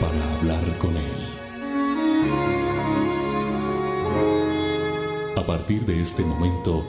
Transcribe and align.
para 0.00 0.34
hablar 0.34 0.78
con 0.78 0.96
Él. 0.96 1.02
A 5.36 5.46
partir 5.46 5.84
de 5.84 6.00
este 6.00 6.24
momento, 6.24 6.84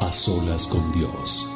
a 0.00 0.12
solas 0.12 0.66
con 0.66 0.92
Dios. 0.92 1.52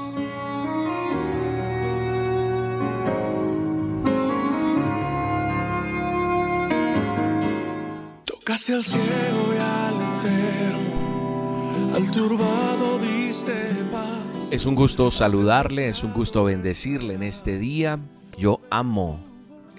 Tocaste 8.25 8.75
al 8.75 8.85
ciego 8.85 9.55
y 9.55 9.59
al 9.59 10.01
enfermo, 10.01 10.95
al 11.95 12.11
turbado 12.11 12.99
diste 12.99 13.53
paz. 13.93 14.19
Es 14.51 14.67
un 14.67 14.75
gusto 14.75 15.11
saludarle, 15.11 15.89
es 15.89 16.03
un 16.03 16.13
gusto 16.13 16.45
bendecirle 16.45 17.15
en 17.15 17.23
este 17.23 17.59
día. 17.59 18.01
Yo 18.37 18.61
amo 18.71 19.30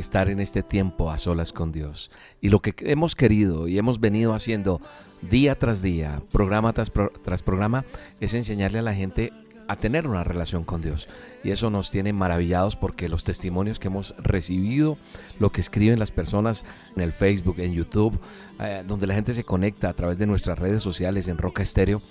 estar 0.01 0.29
en 0.29 0.39
este 0.39 0.63
tiempo 0.63 1.11
a 1.11 1.17
solas 1.17 1.53
con 1.53 1.71
Dios. 1.71 2.11
Y 2.41 2.49
lo 2.49 2.59
que 2.59 2.75
hemos 2.79 3.15
querido 3.15 3.67
y 3.67 3.77
hemos 3.77 3.99
venido 3.99 4.33
haciendo 4.33 4.81
día 5.21 5.57
tras 5.57 5.81
día, 5.81 6.21
programa 6.31 6.73
tras, 6.73 6.91
tras 7.23 7.43
programa, 7.43 7.85
es 8.19 8.33
enseñarle 8.33 8.79
a 8.79 8.83
la 8.83 8.93
gente 8.93 9.31
a 9.67 9.77
tener 9.77 10.05
una 10.05 10.25
relación 10.25 10.65
con 10.65 10.81
Dios. 10.81 11.07
Y 11.45 11.51
eso 11.51 11.69
nos 11.69 11.91
tiene 11.91 12.11
maravillados 12.11 12.75
porque 12.75 13.07
los 13.07 13.23
testimonios 13.23 13.79
que 13.79 13.87
hemos 13.87 14.13
recibido, 14.17 14.97
lo 15.39 15.53
que 15.53 15.61
escriben 15.61 15.97
las 15.97 16.11
personas 16.11 16.65
en 16.95 17.03
el 17.03 17.13
Facebook, 17.13 17.59
en 17.59 17.71
YouTube, 17.71 18.19
eh, 18.59 18.83
donde 18.85 19.07
la 19.07 19.13
gente 19.13 19.33
se 19.33 19.45
conecta 19.45 19.87
a 19.87 19.93
través 19.93 20.17
de 20.17 20.27
nuestras 20.27 20.59
redes 20.59 20.81
sociales 20.81 21.29
en 21.29 21.37
Roca 21.37 21.63
Estéreo, 21.63 22.01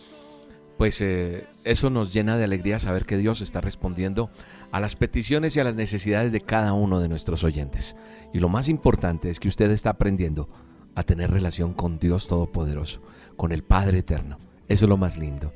pues 0.78 1.02
eh, 1.02 1.46
eso 1.64 1.90
nos 1.90 2.10
llena 2.10 2.38
de 2.38 2.44
alegría 2.44 2.78
saber 2.78 3.04
que 3.04 3.18
Dios 3.18 3.42
está 3.42 3.60
respondiendo 3.60 4.30
a 4.72 4.80
las 4.80 4.96
peticiones 4.96 5.56
y 5.56 5.60
a 5.60 5.64
las 5.64 5.74
necesidades 5.74 6.32
de 6.32 6.40
cada 6.40 6.72
uno 6.72 7.00
de 7.00 7.08
nuestros 7.08 7.44
oyentes. 7.44 7.96
Y 8.32 8.38
lo 8.38 8.48
más 8.48 8.68
importante 8.68 9.30
es 9.30 9.40
que 9.40 9.48
usted 9.48 9.70
está 9.70 9.90
aprendiendo 9.90 10.48
a 10.94 11.02
tener 11.02 11.30
relación 11.30 11.72
con 11.72 11.98
Dios 11.98 12.28
Todopoderoso, 12.28 13.00
con 13.36 13.52
el 13.52 13.62
Padre 13.62 13.98
Eterno. 13.98 14.38
Eso 14.68 14.84
es 14.84 14.88
lo 14.88 14.96
más 14.96 15.18
lindo. 15.18 15.52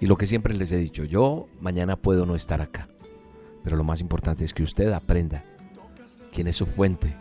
Y 0.00 0.06
lo 0.06 0.16
que 0.16 0.26
siempre 0.26 0.54
les 0.54 0.72
he 0.72 0.76
dicho, 0.76 1.04
yo 1.04 1.48
mañana 1.60 1.96
puedo 1.96 2.26
no 2.26 2.34
estar 2.34 2.60
acá, 2.60 2.88
pero 3.62 3.76
lo 3.76 3.84
más 3.84 4.00
importante 4.00 4.44
es 4.44 4.52
que 4.52 4.62
usted 4.62 4.92
aprenda 4.92 5.44
quién 6.32 6.48
es 6.48 6.56
su 6.56 6.66
fuente, 6.66 7.14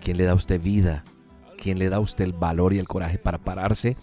quién 0.00 0.16
le 0.16 0.24
da 0.24 0.32
a 0.32 0.36
usted 0.36 0.60
vida, 0.60 1.04
quién 1.60 1.78
le 1.78 1.88
da 1.88 1.96
a 1.96 2.00
usted 2.00 2.24
el 2.24 2.32
valor 2.32 2.72
y 2.72 2.78
el 2.78 2.86
coraje 2.86 3.18
para 3.18 3.38
pararse 3.38 3.96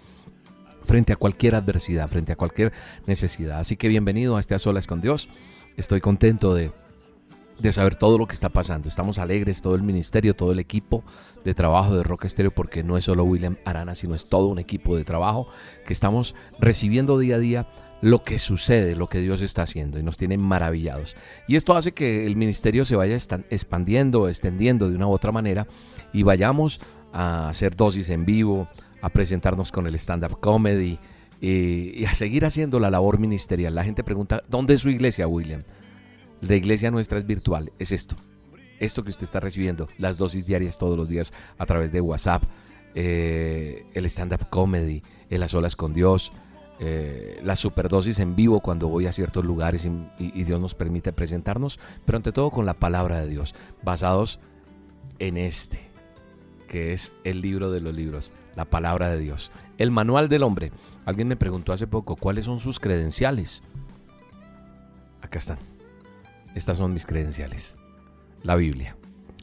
frente 0.83 1.13
a 1.13 1.15
cualquier 1.15 1.55
adversidad, 1.55 2.09
frente 2.09 2.33
a 2.33 2.35
cualquier 2.35 2.73
necesidad. 3.07 3.59
Así 3.59 3.77
que 3.77 3.87
bienvenido 3.87 4.35
a 4.35 4.39
este 4.39 4.55
A 4.55 4.59
Solas 4.59 4.87
con 4.87 5.01
Dios. 5.01 5.29
Estoy 5.77 6.01
contento 6.01 6.53
de, 6.53 6.71
de 7.59 7.73
saber 7.73 7.95
todo 7.95 8.17
lo 8.17 8.27
que 8.27 8.35
está 8.35 8.49
pasando. 8.49 8.87
Estamos 8.87 9.19
alegres, 9.19 9.61
todo 9.61 9.75
el 9.75 9.83
ministerio, 9.83 10.35
todo 10.35 10.51
el 10.51 10.59
equipo 10.59 11.03
de 11.43 11.53
trabajo 11.53 11.95
de 11.95 12.03
Rock 12.03 12.25
Estéreo, 12.25 12.51
porque 12.51 12.83
no 12.83 12.97
es 12.97 13.05
solo 13.05 13.23
William 13.23 13.57
Arana, 13.65 13.95
sino 13.95 14.15
es 14.15 14.27
todo 14.27 14.47
un 14.47 14.59
equipo 14.59 14.95
de 14.95 15.03
trabajo 15.03 15.47
que 15.85 15.93
estamos 15.93 16.35
recibiendo 16.59 17.17
día 17.17 17.35
a 17.35 17.39
día 17.39 17.67
lo 18.01 18.21
que 18.21 18.37
sucede, 18.37 18.95
lo 18.95 19.07
que 19.07 19.19
Dios 19.19 19.41
está 19.41 19.61
haciendo 19.61 19.97
y 19.97 20.03
nos 20.03 20.17
tiene 20.17 20.37
maravillados. 20.37 21.15
Y 21.47 21.55
esto 21.55 21.73
hace 21.77 21.93
que 21.93 22.27
el 22.27 22.35
ministerio 22.35 22.83
se 22.83 22.97
vaya 22.97 23.15
expandiendo, 23.15 24.27
extendiendo 24.27 24.89
de 24.89 24.97
una 24.97 25.07
u 25.07 25.11
otra 25.11 25.31
manera 25.31 25.67
y 26.11 26.23
vayamos 26.23 26.81
a 27.13 27.47
hacer 27.47 27.77
dosis 27.77 28.09
en 28.09 28.25
vivo, 28.25 28.67
a 29.01 29.07
presentarnos 29.07 29.71
con 29.71 29.87
el 29.87 29.95
stand-up 29.95 30.41
comedy 30.41 30.99
y, 31.43 31.91
y 32.01 32.05
a 32.05 32.13
seguir 32.13 32.45
haciendo 32.45 32.79
la 32.79 32.89
labor 32.89 33.19
ministerial. 33.19 33.75
La 33.75 33.83
gente 33.83 34.01
pregunta, 34.03 34.41
¿dónde 34.49 34.75
es 34.75 34.79
su 34.81 34.89
iglesia, 34.89 35.27
William? 35.27 35.63
La 36.39 36.55
iglesia 36.55 36.89
nuestra 36.89 37.17
es 37.17 37.27
virtual, 37.27 37.73
es 37.79 37.91
esto. 37.91 38.15
Esto 38.79 39.03
que 39.03 39.09
usted 39.09 39.25
está 39.25 39.41
recibiendo, 39.41 39.87
las 39.97 40.17
dosis 40.17 40.45
diarias 40.45 40.77
todos 40.77 40.97
los 40.97 41.09
días 41.09 41.33
a 41.57 41.65
través 41.65 41.91
de 41.91 41.99
WhatsApp, 41.99 42.43
eh, 42.95 43.85
el 43.93 44.05
stand-up 44.05 44.49
comedy, 44.49 45.01
el 45.29 45.43
a 45.43 45.47
solas 45.49 45.75
con 45.75 45.93
Dios, 45.93 46.31
eh, 46.79 47.39
la 47.43 47.55
superdosis 47.55 48.19
en 48.19 48.35
vivo 48.35 48.59
cuando 48.61 48.87
voy 48.87 49.05
a 49.05 49.11
ciertos 49.11 49.43
lugares 49.45 49.85
y, 49.85 49.89
y- 50.23 50.31
y 50.33 50.43
Dios 50.45 50.59
nos 50.61 50.75
permite 50.75 51.11
presentarnos, 51.13 51.79
pero 52.05 52.17
ante 52.17 52.31
todo 52.31 52.51
con 52.51 52.65
la 52.65 52.73
palabra 52.73 53.19
de 53.19 53.27
Dios, 53.27 53.53
basados 53.83 54.39
en 55.19 55.37
este, 55.37 55.79
que 56.67 56.93
es 56.93 57.11
el 57.23 57.41
libro 57.41 57.69
de 57.71 57.81
los 57.81 57.93
libros, 57.93 58.33
la 58.55 58.65
palabra 58.65 59.09
de 59.09 59.19
Dios, 59.19 59.51
el 59.77 59.91
manual 59.91 60.29
del 60.29 60.43
hombre. 60.43 60.71
Alguien 61.05 61.27
me 61.27 61.35
preguntó 61.35 61.73
hace 61.73 61.87
poco, 61.87 62.15
¿cuáles 62.15 62.45
son 62.45 62.59
sus 62.59 62.79
credenciales? 62.79 63.61
Acá 65.21 65.39
están. 65.39 65.57
Estas 66.55 66.77
son 66.77 66.93
mis 66.93 67.05
credenciales. 67.05 67.75
La 68.41 68.55
Biblia. 68.55 68.95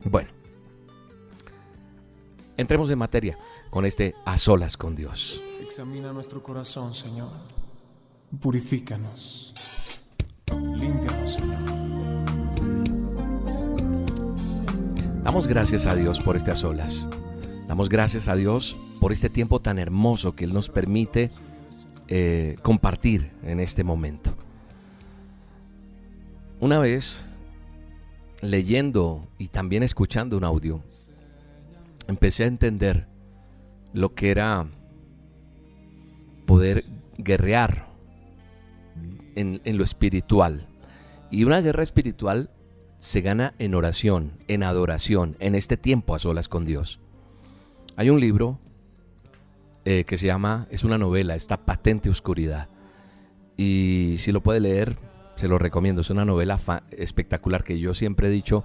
Bueno. 0.05 0.31
Entremos 2.57 2.91
en 2.91 2.99
materia 2.99 3.39
con 3.71 3.85
este 3.85 4.15
a 4.25 4.39
solas 4.39 4.77
con 4.77 4.95
Dios. 4.95 5.43
Examina 5.63 6.13
nuestro 6.13 6.43
corazón, 6.43 6.95
Señor. 6.95 7.31
Purifícanos. 8.41 9.55
Límpianos, 10.53 11.35
Señor. 11.35 11.59
Damos 15.23 15.47
gracias 15.47 15.87
a 15.87 15.95
Dios 15.95 16.21
por 16.21 16.37
este 16.37 16.51
a 16.51 16.57
solas. 16.57 17.07
Damos 17.69 17.89
gracias 17.89 18.29
a 18.29 18.35
Dios 18.35 18.77
por 19.01 19.13
este 19.13 19.31
tiempo 19.31 19.61
tan 19.61 19.79
hermoso 19.79 20.35
que 20.35 20.45
Él 20.45 20.53
nos 20.53 20.69
permite 20.69 21.31
eh, 22.13 22.57
compartir 22.63 23.31
en 23.45 23.61
este 23.61 23.85
momento. 23.85 24.35
Una 26.59 26.81
vez, 26.81 27.25
leyendo 28.43 29.29
y 29.39 29.47
también 29.47 29.85
escuchando 29.85 30.37
un 30.37 30.43
audio, 30.43 30.83
empecé 32.09 32.43
a 32.43 32.49
entender 32.49 33.07
lo 33.93 34.13
que 34.13 34.33
era 34.33 34.67
poder 36.47 36.85
guerrear 37.17 37.87
en, 39.37 39.61
en 39.65 39.79
lo 39.79 39.85
espiritual. 39.85 40.67
Y 41.31 41.45
una 41.45 41.61
guerra 41.61 41.85
espiritual 41.85 42.51
se 42.99 43.21
gana 43.21 43.55
en 43.61 43.77
oración, 43.77 44.33
en 44.49 44.65
adoración, 44.65 45.37
en 45.39 45.55
este 45.55 45.77
tiempo 45.77 46.17
a 46.17 46.19
solas 46.19 46.49
con 46.49 46.65
Dios. 46.65 46.99
Hay 47.95 48.11
un 48.11 48.19
libro 48.19 48.59
eh, 49.85 50.05
que 50.05 50.17
se 50.19 50.27
llama, 50.27 50.67
es 50.71 50.85
una 50.85 50.99
novela, 50.99 51.35
esta 51.35 51.65
patente 51.65 52.11
oscuridad. 52.11 52.69
Y 53.57 54.17
si 54.19 54.33
lo 54.33 54.43
puede 54.43 54.61
leer, 54.61 54.97
se 55.37 55.49
lo 55.49 55.59
recomiendo. 55.59 56.01
Es 56.01 56.11
una 56.11 56.25
novela 56.25 56.59
espectacular 56.91 57.65
que 57.65 57.79
yo 57.79 57.95
siempre 57.95 58.29
he 58.29 58.31
dicho 58.31 58.65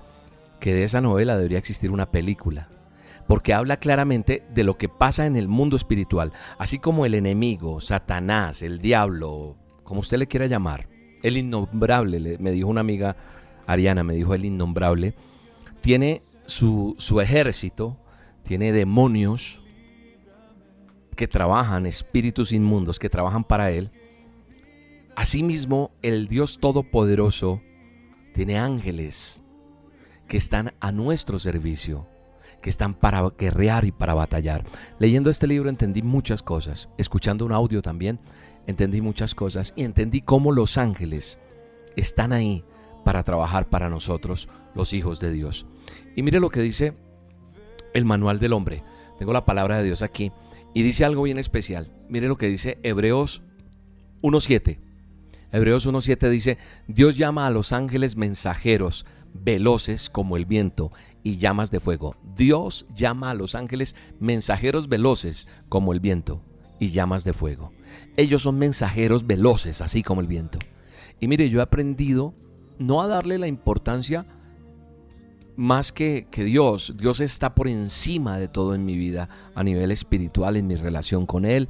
que 0.60 0.74
de 0.74 0.84
esa 0.84 1.02
novela 1.02 1.36
debería 1.36 1.58
existir 1.58 1.92
una 1.92 2.12
película. 2.12 2.70
Porque 3.28 3.54
habla 3.54 3.78
claramente 3.78 4.46
de 4.54 4.64
lo 4.64 4.78
que 4.78 4.88
pasa 4.88 5.26
en 5.26 5.36
el 5.36 5.48
mundo 5.48 5.76
espiritual. 5.76 6.32
Así 6.58 6.80
como 6.80 7.06
el 7.06 7.16
enemigo, 7.16 7.82
Satanás, 7.82 8.62
el 8.62 8.80
diablo, 8.80 9.58
como 9.84 10.02
usted 10.02 10.18
le 10.18 10.28
quiera 10.28 10.46
llamar, 10.48 10.88
el 11.24 11.38
innombrable, 11.38 12.20
le- 12.20 12.38
me 12.38 12.52
dijo 12.52 12.70
una 12.70 12.82
amiga 12.82 13.16
Ariana, 13.68 14.04
me 14.04 14.14
dijo 14.14 14.36
el 14.36 14.46
innombrable, 14.46 15.16
tiene 15.82 16.22
su, 16.46 16.94
su 17.00 17.20
ejército, 17.20 17.98
tiene 18.44 18.72
demonios 18.72 19.64
que 21.16 21.28
trabajan, 21.28 21.86
espíritus 21.86 22.52
inmundos 22.52 23.00
que 23.00 23.10
trabajan 23.10 23.44
para 23.44 23.72
él. 23.72 23.92
Asimismo, 25.16 25.92
el 26.02 26.28
Dios 26.28 26.60
Todopoderoso 26.60 27.62
tiene 28.34 28.60
ángeles 28.60 29.42
que 30.28 30.38
están 30.38 30.74
a 30.80 30.92
nuestro 30.92 31.40
servicio, 31.40 32.08
que 32.62 32.70
están 32.70 32.94
para 32.94 33.30
guerrear 33.38 33.86
y 33.86 33.92
para 33.92 34.14
batallar. 34.14 34.66
Leyendo 35.00 35.30
este 35.30 35.48
libro 35.48 35.70
entendí 35.70 36.02
muchas 36.02 36.44
cosas, 36.44 36.90
escuchando 36.98 37.46
un 37.46 37.54
audio 37.54 37.82
también 37.82 38.20
entendí 38.68 39.02
muchas 39.02 39.36
cosas 39.36 39.74
y 39.76 39.84
entendí 39.84 40.22
cómo 40.22 40.52
los 40.52 40.78
ángeles 40.78 41.40
están 41.96 42.34
ahí 42.34 42.64
para 43.04 43.24
trabajar 43.24 43.70
para 43.70 43.90
nosotros, 43.90 44.50
los 44.74 44.94
hijos 44.94 45.20
de 45.20 45.32
Dios. 45.32 45.66
Y 46.16 46.24
mire 46.24 46.40
lo 46.40 46.50
que 46.50 46.62
dice 46.62 46.96
el 47.94 48.06
manual 48.06 48.40
del 48.40 48.54
hombre. 48.54 48.84
Tengo 49.20 49.34
la 49.34 49.46
palabra 49.46 49.78
de 49.78 49.84
Dios 49.84 50.02
aquí 50.02 50.32
y 50.76 50.84
dice 50.84 51.06
algo 51.06 51.24
bien 51.24 51.40
especial. 51.40 51.90
Mire 52.10 52.28
lo 52.28 52.38
que 52.38 52.48
dice 52.48 52.78
Hebreos 52.84 53.42
1.7. 54.22 54.78
Hebreos 55.52 55.88
1.7 55.88 56.30
dice, 56.30 56.58
Dios 56.88 57.18
llama 57.18 57.48
a 57.48 57.50
los 57.50 57.72
ángeles 57.72 58.18
mensajeros, 58.18 59.06
veloces 59.34 60.10
como 60.10 60.36
el 60.36 60.46
viento 60.46 60.92
y 61.24 61.38
llamas 61.38 61.72
de 61.72 61.80
fuego, 61.80 62.16
Dios 62.36 62.86
llama 62.94 63.32
a 63.32 63.34
los 63.34 63.56
ángeles 63.56 63.96
mensajeros 64.20 64.90
veloces 64.90 65.48
como 65.70 65.94
el 65.94 66.02
viento 66.02 66.44
y 66.78 66.90
llamas 66.90 67.24
de 67.24 67.34
fuego. 67.34 67.72
Ellos 68.18 68.44
son 68.44 68.60
mensajeros 68.60 69.26
veloces, 69.26 69.82
así 69.82 70.04
como 70.04 70.20
el 70.22 70.28
viento. 70.28 70.60
Y 71.22 71.28
mire, 71.30 71.50
yo 71.50 71.60
he 71.60 71.64
aprendido 71.64 72.34
no 72.78 73.02
a 73.02 73.08
darle 73.08 73.38
la 73.38 73.48
importancia 73.48 74.26
más 75.56 75.92
que, 75.92 76.28
que 76.32 76.44
Dios. 76.44 76.96
Dios 76.98 77.20
está 77.20 77.56
por 77.56 77.68
encima 77.68 78.38
de 78.38 78.48
todo 78.48 78.76
en 78.76 78.86
mi 78.86 78.96
vida, 78.96 79.30
a 79.54 79.64
nivel 79.64 79.92
espiritual, 79.92 80.58
en 80.58 80.68
mi 80.68 80.76
relación 80.76 81.26
con 81.26 81.46
Él, 81.46 81.70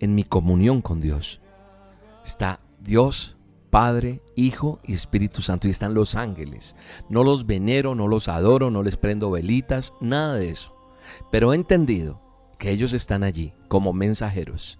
en 0.00 0.14
mi 0.14 0.24
comunión 0.24 0.82
con 0.82 1.00
Dios. 1.00 1.40
Está 2.24 2.60
Dios, 2.80 3.36
Padre, 3.70 4.22
Hijo 4.36 4.80
y 4.84 4.92
Espíritu 4.92 5.42
Santo. 5.42 5.66
Y 5.66 5.70
están 5.70 5.94
los 5.94 6.14
ángeles. 6.14 6.76
No 7.08 7.24
los 7.24 7.46
venero, 7.46 7.94
no 7.94 8.08
los 8.08 8.28
adoro, 8.28 8.70
no 8.70 8.82
les 8.82 8.96
prendo 8.96 9.30
velitas, 9.30 9.92
nada 10.00 10.34
de 10.34 10.50
eso. 10.50 10.74
Pero 11.30 11.52
he 11.52 11.56
entendido 11.56 12.20
que 12.58 12.70
ellos 12.70 12.92
están 12.92 13.24
allí 13.24 13.54
como 13.68 13.92
mensajeros. 13.92 14.78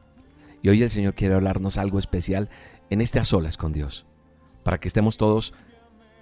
Y 0.63 0.69
hoy 0.69 0.83
el 0.83 0.91
Señor 0.91 1.15
quiere 1.15 1.35
hablarnos 1.35 1.79
algo 1.79 1.99
especial 1.99 2.49
en 2.91 3.01
este 3.01 3.19
a 3.19 3.25
solas 3.25 3.57
con 3.57 3.73
Dios. 3.73 4.07
Para 4.63 4.79
que 4.79 4.87
estemos 4.89 5.17
todos 5.17 5.55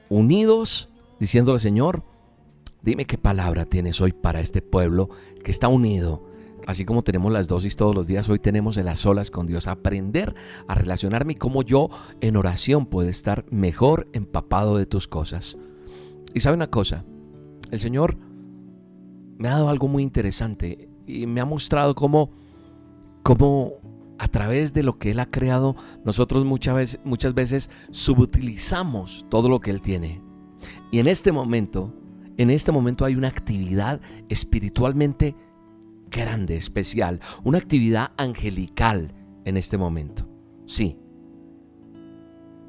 unidos 0.09 0.89
diciéndole, 1.19 1.59
Señor, 1.59 2.03
dime 2.83 3.05
qué 3.05 3.19
palabra 3.19 3.65
tienes 3.65 4.01
hoy 4.01 4.13
para 4.13 4.41
este 4.41 4.63
pueblo 4.63 5.11
que 5.45 5.51
está 5.51 5.69
unido. 5.69 6.25
Así 6.67 6.85
como 6.85 7.03
tenemos 7.03 7.33
las 7.33 7.49
dosis 7.49 7.75
todos 7.77 7.95
los 7.95 8.07
días, 8.07 8.29
hoy 8.29 8.39
tenemos 8.39 8.77
el 8.77 8.89
a 8.89 8.95
solas 8.95 9.31
con 9.31 9.47
Dios. 9.47 9.67
Aprender 9.67 10.35
a 10.69 10.75
relacionarme 10.75 11.33
y 11.33 11.37
cómo 11.37 11.63
yo 11.63 11.89
en 12.21 12.37
oración 12.37 12.87
puedo 12.87 13.09
estar 13.09 13.45
mejor 13.51 14.09
empapado 14.13 14.77
de 14.77 14.87
tus 14.87 15.09
cosas. 15.09 15.57
Y 16.35 16.41
sabe 16.41 16.57
una 16.57 16.71
cosa, 16.71 17.05
el 17.71 17.81
Señor 17.81 18.17
me 19.39 19.49
ha 19.49 19.53
dado 19.53 19.69
algo 19.69 19.89
muy 19.89 20.03
interesante 20.03 20.89
y 21.07 21.27
me 21.27 21.41
ha 21.41 21.45
mostrado 21.45 21.95
cómo, 21.95 22.31
cómo 23.23 23.73
a 24.19 24.29
través 24.29 24.75
de 24.75 24.83
lo 24.83 24.99
que 24.99 25.13
Él 25.13 25.19
ha 25.19 25.31
creado, 25.31 25.77
nosotros 26.05 26.45
muchas 26.45 26.75
veces, 26.75 27.01
muchas 27.05 27.35
veces 27.35 27.71
subutilizamos 27.91 29.27
todo 29.31 29.49
lo 29.49 29.61
que 29.61 29.71
Él 29.71 29.81
tiene. 29.81 30.21
Y 30.91 30.99
en 30.99 31.09
este 31.09 31.33
momento, 31.33 31.95
en 32.37 32.51
este 32.51 32.73
momento 32.73 33.05
hay 33.05 33.15
una 33.17 33.29
actividad 33.29 34.01
espiritualmente 34.29 35.35
grande, 36.11 36.57
especial, 36.57 37.21
una 37.45 37.59
actividad 37.59 38.13
angelical 38.17 39.15
en 39.45 39.57
este 39.57 39.79
momento. 39.79 40.29
Sí, 40.67 40.97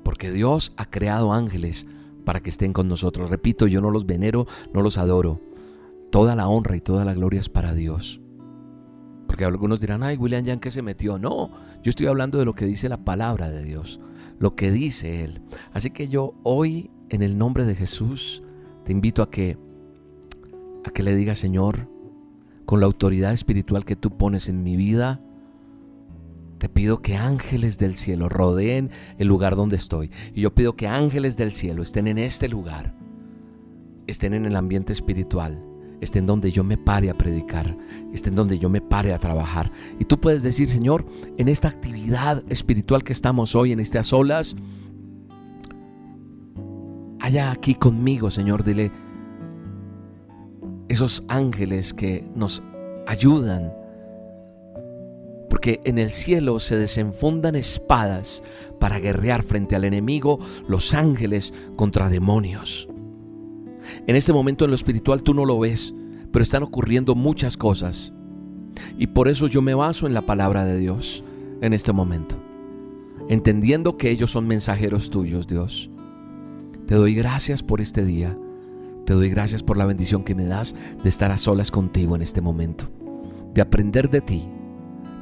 porque 0.03 0.31
Dios 0.31 0.73
ha 0.77 0.89
creado 0.89 1.33
ángeles 1.33 1.87
para 2.25 2.41
que 2.41 2.49
estén 2.49 2.73
con 2.73 2.87
nosotros. 2.87 3.29
Repito, 3.29 3.67
yo 3.67 3.81
no 3.81 3.91
los 3.91 4.05
venero, 4.05 4.47
no 4.73 4.81
los 4.81 4.97
adoro. 4.97 5.41
Toda 6.11 6.35
la 6.35 6.47
honra 6.47 6.75
y 6.75 6.81
toda 6.81 7.05
la 7.05 7.13
gloria 7.13 7.39
es 7.39 7.49
para 7.49 7.73
Dios. 7.73 8.21
Porque 9.27 9.45
algunos 9.45 9.79
dirán, 9.79 10.03
ay, 10.03 10.17
William 10.17 10.43
Yang 10.43 10.59
que 10.59 10.71
se 10.71 10.81
metió. 10.81 11.17
No, 11.17 11.51
yo 11.83 11.89
estoy 11.89 12.07
hablando 12.07 12.37
de 12.37 12.45
lo 12.45 12.53
que 12.53 12.65
dice 12.65 12.89
la 12.89 13.05
palabra 13.05 13.49
de 13.49 13.63
Dios, 13.63 13.99
lo 14.39 14.55
que 14.55 14.71
dice 14.71 15.23
Él. 15.23 15.41
Así 15.71 15.91
que 15.91 16.07
yo 16.09 16.33
hoy, 16.43 16.91
en 17.09 17.21
el 17.21 17.37
nombre 17.37 17.65
de 17.65 17.75
Jesús, 17.75 18.43
te 18.83 18.91
invito 18.91 19.21
a 19.21 19.29
que, 19.29 19.57
a 20.85 20.91
que 20.91 21.03
le 21.03 21.15
digas, 21.15 21.37
Señor, 21.37 21.89
con 22.65 22.79
la 22.79 22.85
autoridad 22.85 23.33
espiritual 23.33 23.85
que 23.85 23.95
tú 23.95 24.17
pones 24.17 24.49
en 24.49 24.63
mi 24.63 24.75
vida, 24.75 25.21
te 26.57 26.69
pido 26.69 27.01
que 27.01 27.15
ángeles 27.15 27.77
del 27.77 27.97
cielo 27.97 28.29
rodeen 28.29 28.91
el 29.17 29.27
lugar 29.27 29.55
donde 29.55 29.75
estoy. 29.75 30.11
Y 30.33 30.41
yo 30.41 30.53
pido 30.53 30.75
que 30.75 30.87
ángeles 30.87 31.37
del 31.37 31.51
cielo 31.51 31.83
estén 31.83 32.07
en 32.07 32.17
este 32.17 32.47
lugar, 32.47 32.95
estén 34.07 34.33
en 34.33 34.45
el 34.45 34.55
ambiente 34.55 34.93
espiritual 34.93 35.65
estén 36.01 36.25
donde 36.25 36.51
yo 36.51 36.63
me 36.63 36.77
pare 36.77 37.09
a 37.09 37.13
predicar, 37.13 37.77
estén 38.11 38.35
donde 38.35 38.59
yo 38.59 38.69
me 38.69 38.81
pare 38.81 39.13
a 39.13 39.19
trabajar. 39.19 39.71
Y 39.99 40.05
tú 40.05 40.19
puedes 40.19 40.43
decir, 40.43 40.67
Señor, 40.67 41.05
en 41.37 41.47
esta 41.47 41.69
actividad 41.69 42.43
espiritual 42.49 43.03
que 43.03 43.13
estamos 43.13 43.55
hoy, 43.55 43.71
en 43.71 43.79
estas 43.79 44.07
solas, 44.07 44.55
haya 47.21 47.51
aquí 47.51 47.75
conmigo, 47.75 48.31
Señor, 48.31 48.63
dile, 48.63 48.91
esos 50.89 51.23
ángeles 51.27 51.93
que 51.93 52.27
nos 52.35 52.63
ayudan, 53.05 53.73
porque 55.49 55.79
en 55.83 55.99
el 55.99 56.11
cielo 56.11 56.59
se 56.59 56.77
desenfundan 56.77 57.55
espadas 57.55 58.41
para 58.79 58.99
guerrear 58.99 59.43
frente 59.43 59.75
al 59.75 59.83
enemigo, 59.83 60.39
los 60.67 60.93
ángeles 60.95 61.53
contra 61.75 62.09
demonios. 62.09 62.87
En 64.07 64.15
este 64.15 64.33
momento 64.33 64.65
en 64.65 64.71
lo 64.71 64.75
espiritual 64.75 65.21
tú 65.21 65.33
no 65.33 65.45
lo 65.45 65.59
ves, 65.59 65.93
pero 66.31 66.41
están 66.41 66.63
ocurriendo 66.63 67.13
muchas 67.13 67.55
cosas. 67.55 68.13
Y 68.97 69.07
por 69.07 69.27
eso 69.27 69.47
yo 69.47 69.61
me 69.61 69.75
baso 69.75 70.07
en 70.07 70.13
la 70.13 70.25
palabra 70.25 70.65
de 70.65 70.77
Dios 70.77 71.23
en 71.61 71.73
este 71.73 71.91
momento. 71.91 72.37
Entendiendo 73.29 73.97
que 73.97 74.09
ellos 74.09 74.31
son 74.31 74.47
mensajeros 74.47 75.09
tuyos, 75.09 75.45
Dios. 75.47 75.90
Te 76.87 76.95
doy 76.95 77.15
gracias 77.15 77.63
por 77.63 77.81
este 77.81 78.05
día. 78.05 78.37
Te 79.05 79.13
doy 79.13 79.29
gracias 79.29 79.63
por 79.63 79.77
la 79.77 79.85
bendición 79.85 80.23
que 80.23 80.35
me 80.35 80.45
das 80.45 80.75
de 81.03 81.09
estar 81.09 81.31
a 81.31 81.37
solas 81.37 81.71
contigo 81.71 82.15
en 82.15 82.21
este 82.21 82.41
momento. 82.41 82.89
De 83.53 83.61
aprender 83.61 84.09
de 84.09 84.21
ti, 84.21 84.47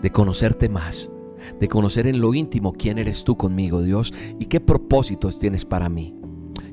de 0.01 0.11
conocerte 0.11 0.69
más, 0.69 1.09
de 1.59 1.67
conocer 1.67 2.07
en 2.07 2.19
lo 2.19 2.33
íntimo 2.33 2.73
quién 2.73 2.97
eres 2.97 3.23
tú 3.23 3.37
conmigo, 3.37 3.81
Dios, 3.81 4.13
y 4.39 4.45
qué 4.45 4.59
propósitos 4.59 5.39
tienes 5.39 5.65
para 5.65 5.89
mí. 5.89 6.15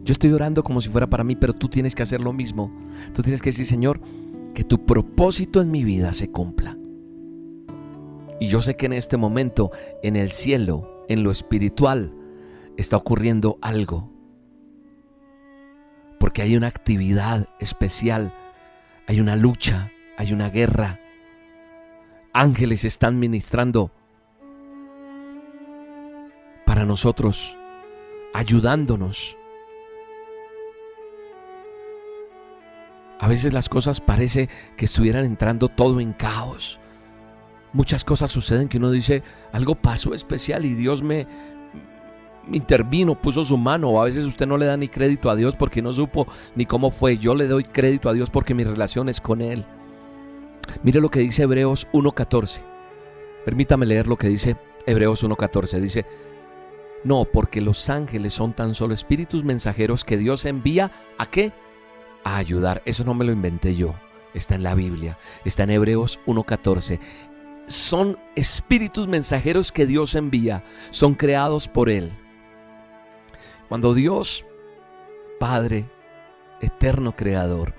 Yo 0.04 0.12
estoy 0.12 0.32
orando 0.32 0.62
como 0.62 0.80
si 0.80 0.88
fuera 0.88 1.08
para 1.08 1.24
mí, 1.24 1.36
pero 1.36 1.52
tú 1.52 1.68
tienes 1.68 1.94
que 1.94 2.02
hacer 2.02 2.20
lo 2.20 2.32
mismo. 2.32 2.72
Tú 3.12 3.22
tienes 3.22 3.42
que 3.42 3.50
decir, 3.50 3.66
Señor, 3.66 4.00
que 4.54 4.64
tu 4.64 4.84
propósito 4.86 5.60
en 5.60 5.70
mi 5.70 5.84
vida 5.84 6.12
se 6.12 6.30
cumpla. 6.30 6.78
Y 8.40 8.48
yo 8.48 8.62
sé 8.62 8.76
que 8.76 8.86
en 8.86 8.92
este 8.92 9.16
momento, 9.16 9.70
en 10.02 10.16
el 10.16 10.30
cielo, 10.30 11.04
en 11.08 11.22
lo 11.22 11.30
espiritual, 11.30 12.12
está 12.76 12.96
ocurriendo 12.96 13.58
algo. 13.62 14.15
Porque 16.18 16.42
hay 16.42 16.56
una 16.56 16.66
actividad 16.66 17.48
especial, 17.60 18.34
hay 19.06 19.20
una 19.20 19.36
lucha, 19.36 19.90
hay 20.16 20.32
una 20.32 20.50
guerra. 20.50 21.00
Ángeles 22.32 22.84
están 22.84 23.18
ministrando 23.18 23.92
para 26.64 26.84
nosotros, 26.84 27.56
ayudándonos 28.34 29.36
A 33.18 33.28
veces 33.28 33.52
las 33.52 33.68
cosas 33.68 34.00
parece 34.00 34.48
que 34.76 34.84
estuvieran 34.84 35.24
entrando 35.24 35.68
todo 35.68 36.00
en 36.00 36.12
caos. 36.12 36.78
Muchas 37.72 38.04
cosas 38.04 38.30
suceden 38.30 38.68
que 38.68 38.78
uno 38.78 38.90
dice, 38.90 39.22
algo 39.52 39.74
pasó 39.74 40.14
especial 40.14 40.64
y 40.64 40.74
Dios 40.74 41.02
me, 41.02 41.26
intervino, 42.52 43.20
puso 43.20 43.44
su 43.44 43.56
mano. 43.56 44.00
A 44.00 44.04
veces 44.04 44.24
usted 44.24 44.46
no 44.46 44.56
le 44.58 44.66
da 44.66 44.76
ni 44.76 44.88
crédito 44.88 45.30
a 45.30 45.36
Dios 45.36 45.56
porque 45.56 45.82
no 45.82 45.92
supo 45.92 46.26
ni 46.54 46.66
cómo 46.66 46.90
fue. 46.90 47.18
Yo 47.18 47.34
le 47.34 47.46
doy 47.46 47.64
crédito 47.64 48.08
a 48.08 48.12
Dios 48.12 48.30
porque 48.30 48.54
mi 48.54 48.64
relación 48.64 49.08
es 49.08 49.20
con 49.20 49.40
Él. 49.40 49.64
Mire 50.82 51.00
lo 51.00 51.10
que 51.10 51.20
dice 51.20 51.42
Hebreos 51.42 51.86
1.14. 51.92 52.60
Permítame 53.44 53.86
leer 53.86 54.08
lo 54.08 54.16
que 54.16 54.28
dice 54.28 54.56
Hebreos 54.86 55.24
1.14. 55.24 55.80
Dice, 55.80 56.06
no, 57.04 57.24
porque 57.24 57.60
los 57.60 57.88
ángeles 57.88 58.34
son 58.34 58.52
tan 58.52 58.74
solo 58.74 58.94
espíritus 58.94 59.44
mensajeros 59.44 60.04
que 60.04 60.16
Dios 60.16 60.44
envía 60.44 60.90
a 61.18 61.26
qué? 61.26 61.52
a 62.26 62.38
ayudar. 62.38 62.82
Eso 62.84 63.04
no 63.04 63.14
me 63.14 63.24
lo 63.24 63.30
inventé 63.30 63.76
yo. 63.76 63.94
Está 64.34 64.56
en 64.56 64.64
la 64.64 64.74
Biblia. 64.74 65.16
Está 65.44 65.62
en 65.62 65.70
Hebreos 65.70 66.18
1.14. 66.26 66.98
Son 67.66 68.18
espíritus 68.34 69.06
mensajeros 69.06 69.70
que 69.70 69.86
Dios 69.86 70.16
envía. 70.16 70.64
Son 70.90 71.14
creados 71.14 71.68
por 71.68 71.88
Él. 71.88 72.12
Cuando 73.68 73.94
Dios, 73.94 74.44
Padre, 75.40 75.90
eterno 76.60 77.16
creador, 77.16 77.74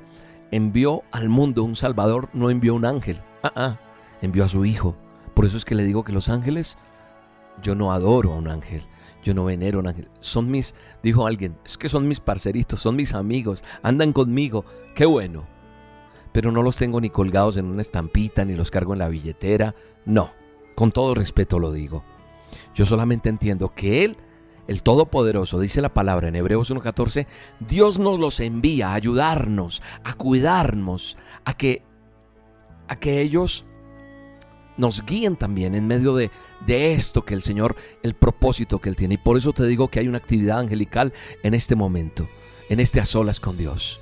envió 0.51 1.03
al 1.11 1.29
mundo 1.29 1.63
un 1.63 1.75
Salvador, 1.75 2.29
no 2.33 2.49
envió 2.49 2.75
un 2.75 2.85
ángel. 2.85 3.21
Ah, 3.43 3.53
ah, 3.55 3.79
envió 4.21 4.43
a 4.43 4.49
su 4.49 4.65
Hijo. 4.65 4.95
Por 5.33 5.45
eso 5.45 5.55
es 5.57 5.65
que 5.65 5.75
le 5.75 5.85
digo 5.85 6.03
que 6.03 6.11
los 6.11 6.29
ángeles, 6.29 6.77
yo 7.61 7.75
no 7.75 7.93
adoro 7.93 8.33
a 8.33 8.37
un 8.37 8.47
ángel. 8.47 8.83
Yo 9.23 9.33
no 9.33 9.45
venero 9.45 9.79
un 9.79 9.87
ángel. 9.87 10.09
Son 10.19 10.49
mis, 10.49 10.75
dijo 11.03 11.25
alguien, 11.25 11.57
es 11.65 11.77
que 11.77 11.89
son 11.89 12.07
mis 12.07 12.19
parceritos, 12.19 12.81
son 12.81 12.95
mis 12.95 13.13
amigos, 13.13 13.63
andan 13.81 14.13
conmigo. 14.13 14.65
Qué 14.95 15.05
bueno. 15.05 15.45
Pero 16.31 16.51
no 16.51 16.61
los 16.61 16.77
tengo 16.77 17.01
ni 17.01 17.09
colgados 17.09 17.57
en 17.57 17.65
una 17.65 17.81
estampita, 17.81 18.45
ni 18.45 18.55
los 18.55 18.71
cargo 18.71 18.93
en 18.93 18.99
la 18.99 19.09
billetera. 19.09 19.75
No, 20.05 20.31
con 20.75 20.91
todo 20.91 21.15
respeto 21.15 21.59
lo 21.59 21.71
digo. 21.71 22.03
Yo 22.75 22.85
solamente 22.85 23.29
entiendo 23.29 23.73
que 23.73 24.05
Él, 24.05 24.17
el 24.67 24.83
Todopoderoso, 24.83 25.59
dice 25.59 25.81
la 25.81 25.93
palabra 25.93 26.27
en 26.27 26.35
Hebreos 26.35 26.71
1.14, 26.71 27.27
Dios 27.59 27.99
nos 27.99 28.19
los 28.19 28.39
envía 28.39 28.89
a 28.89 28.93
ayudarnos, 28.95 29.81
a 30.03 30.13
cuidarnos, 30.13 31.17
a 31.45 31.53
que, 31.53 31.83
a 32.87 32.97
que 32.97 33.21
ellos 33.21 33.65
nos 34.77 35.05
guíen 35.05 35.35
también 35.35 35.73
en 35.73 35.87
medio 35.87 36.15
de, 36.15 36.29
de, 36.65 36.93
esto 36.93 37.25
que 37.25 37.33
el 37.33 37.41
Señor, 37.41 37.75
el 38.03 38.13
propósito 38.13 38.79
que 38.79 38.89
Él 38.89 38.95
tiene. 38.95 39.15
Y 39.15 39.17
por 39.17 39.37
eso 39.37 39.53
te 39.53 39.65
digo 39.65 39.87
que 39.87 39.99
hay 39.99 40.07
una 40.07 40.19
actividad 40.19 40.59
angelical 40.59 41.13
en 41.43 41.53
este 41.53 41.75
momento, 41.75 42.29
en 42.69 42.79
este 42.79 42.99
a 42.99 43.05
solas 43.05 43.39
con 43.39 43.57
Dios. 43.57 43.99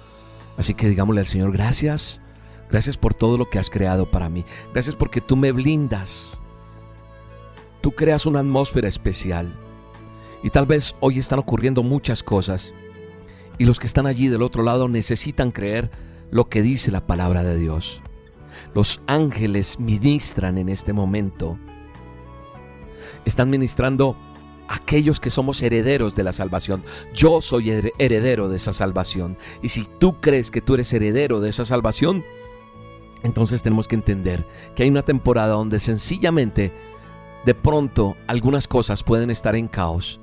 Así 0.58 0.74
que 0.74 0.90
digámosle 0.90 1.22
al 1.22 1.28
Señor, 1.28 1.52
gracias, 1.52 2.22
Gracias 2.70 2.98
por 2.98 3.14
todo 3.14 3.38
lo 3.38 3.50
que 3.50 3.60
has 3.60 3.70
creado 3.70 4.10
para 4.10 4.30
mí. 4.30 4.44
Gracias 4.74 4.96
porque 4.96 5.22
tú 5.22 5.36
me 5.36 5.52
blindas. 5.52 6.40
Tú 7.82 7.92
creas 7.92 8.26
una 8.26 8.40
atmósfera 8.40 8.88
especial. 8.88 9.54
Y 10.46 10.52
tal 10.52 10.68
vez 10.68 10.96
hoy 11.00 11.18
están 11.18 11.40
ocurriendo 11.40 11.82
muchas 11.82 12.22
cosas. 12.22 12.72
Y 13.58 13.66
los 13.66 13.80
que 13.80 13.88
están 13.88 14.06
allí 14.06 14.28
del 14.28 14.44
otro 14.44 14.62
lado 14.62 14.88
necesitan 14.88 15.50
creer 15.52 15.90
lo 16.30 16.50
que 16.50 16.62
dice 16.62 16.92
la 16.92 17.08
palabra 17.08 17.42
de 17.42 17.58
Dios. 17.58 18.04
Los 18.76 19.02
ángeles 19.08 19.80
ministran 19.80 20.60
en 20.60 20.70
este 20.70 20.94
momento. 20.94 21.58
Están 23.26 23.50
ministrando 23.50 24.16
aquellos 24.68 25.20
que 25.20 25.32
somos 25.32 25.64
herederos 25.64 26.16
de 26.16 26.22
la 26.22 26.32
salvación. 26.32 26.84
Yo 27.12 27.42
soy 27.42 27.72
heredero 27.98 28.48
de 28.48 28.58
esa 28.58 28.72
salvación. 28.72 29.38
Y 29.64 29.70
si 29.70 29.88
tú 29.98 30.22
crees 30.22 30.52
que 30.52 30.62
tú 30.62 30.76
eres 30.76 30.94
heredero 30.94 31.40
de 31.40 31.50
esa 31.50 31.66
salvación, 31.66 32.24
entonces 33.24 33.64
tenemos 33.64 33.88
que 33.88 33.96
entender 33.96 34.46
que 34.76 34.84
hay 34.84 34.90
una 34.92 35.02
temporada 35.02 35.56
donde 35.56 35.80
sencillamente, 35.80 36.72
de 37.48 37.56
pronto, 37.56 38.16
algunas 38.28 38.68
cosas 38.68 39.02
pueden 39.02 39.32
estar 39.32 39.56
en 39.56 39.68
caos, 39.68 40.22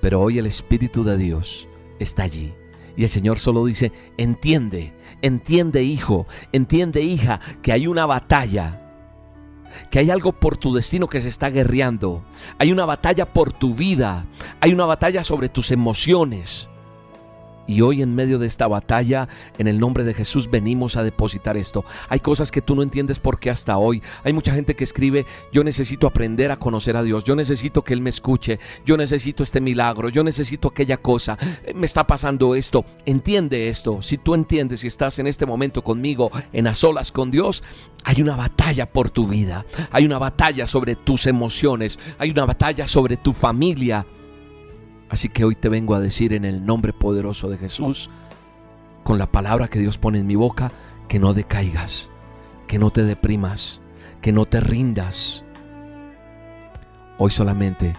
pero 0.00 0.20
hoy 0.20 0.38
el 0.38 0.46
Espíritu 0.46 1.04
de 1.04 1.18
Dios 1.18 1.68
está 1.98 2.24
allí. 2.24 2.54
Y 2.96 3.04
el 3.04 3.08
Señor 3.08 3.38
solo 3.38 3.64
dice, 3.64 3.92
entiende, 4.16 4.94
entiende 5.22 5.82
hijo, 5.82 6.26
entiende 6.52 7.02
hija, 7.02 7.40
que 7.62 7.72
hay 7.72 7.86
una 7.86 8.06
batalla 8.06 8.80
que 9.90 9.98
hay 9.98 10.10
algo 10.10 10.32
por 10.32 10.56
tu 10.56 10.74
destino 10.74 11.06
que 11.06 11.20
se 11.20 11.28
está 11.28 11.50
guerreando. 11.50 12.24
Hay 12.58 12.72
una 12.72 12.84
batalla 12.84 13.32
por 13.32 13.52
tu 13.52 13.74
vida. 13.74 14.26
Hay 14.60 14.72
una 14.72 14.84
batalla 14.84 15.24
sobre 15.24 15.48
tus 15.48 15.70
emociones. 15.70 16.69
Y 17.70 17.82
hoy 17.82 18.02
en 18.02 18.16
medio 18.16 18.40
de 18.40 18.48
esta 18.48 18.66
batalla, 18.66 19.28
en 19.56 19.68
el 19.68 19.78
nombre 19.78 20.02
de 20.02 20.12
Jesús, 20.12 20.50
venimos 20.50 20.96
a 20.96 21.04
depositar 21.04 21.56
esto. 21.56 21.84
Hay 22.08 22.18
cosas 22.18 22.50
que 22.50 22.62
tú 22.62 22.74
no 22.74 22.82
entiendes 22.82 23.20
porque 23.20 23.48
hasta 23.48 23.78
hoy. 23.78 24.02
Hay 24.24 24.32
mucha 24.32 24.52
gente 24.52 24.74
que 24.74 24.82
escribe, 24.82 25.24
yo 25.52 25.62
necesito 25.62 26.08
aprender 26.08 26.50
a 26.50 26.58
conocer 26.58 26.96
a 26.96 27.04
Dios, 27.04 27.22
yo 27.22 27.36
necesito 27.36 27.84
que 27.84 27.94
Él 27.94 28.00
me 28.00 28.10
escuche, 28.10 28.58
yo 28.84 28.96
necesito 28.96 29.44
este 29.44 29.60
milagro, 29.60 30.08
yo 30.08 30.24
necesito 30.24 30.66
aquella 30.66 30.96
cosa, 30.96 31.38
eh, 31.64 31.72
me 31.72 31.86
está 31.86 32.08
pasando 32.08 32.56
esto. 32.56 32.84
Entiende 33.06 33.68
esto. 33.68 34.02
Si 34.02 34.18
tú 34.18 34.34
entiendes 34.34 34.82
y 34.82 34.88
estás 34.88 35.20
en 35.20 35.28
este 35.28 35.46
momento 35.46 35.84
conmigo, 35.84 36.32
en 36.52 36.66
a 36.66 36.74
solas 36.74 37.12
con 37.12 37.30
Dios, 37.30 37.62
hay 38.02 38.20
una 38.20 38.34
batalla 38.34 38.92
por 38.92 39.10
tu 39.10 39.28
vida, 39.28 39.64
hay 39.92 40.06
una 40.06 40.18
batalla 40.18 40.66
sobre 40.66 40.96
tus 40.96 41.28
emociones, 41.28 42.00
hay 42.18 42.32
una 42.32 42.46
batalla 42.46 42.88
sobre 42.88 43.16
tu 43.16 43.32
familia. 43.32 44.04
Así 45.10 45.28
que 45.28 45.44
hoy 45.44 45.56
te 45.56 45.68
vengo 45.68 45.94
a 45.94 46.00
decir 46.00 46.32
en 46.32 46.44
el 46.44 46.64
nombre 46.64 46.92
poderoso 46.92 47.50
de 47.50 47.58
Jesús, 47.58 48.08
con 49.02 49.18
la 49.18 49.30
palabra 49.30 49.66
que 49.68 49.80
Dios 49.80 49.98
pone 49.98 50.20
en 50.20 50.26
mi 50.26 50.36
boca, 50.36 50.70
que 51.08 51.18
no 51.18 51.34
decaigas, 51.34 52.12
que 52.68 52.78
no 52.78 52.90
te 52.90 53.02
deprimas, 53.02 53.82
que 54.22 54.32
no 54.32 54.46
te 54.46 54.60
rindas. 54.60 55.44
Hoy 57.18 57.30
solamente 57.32 57.92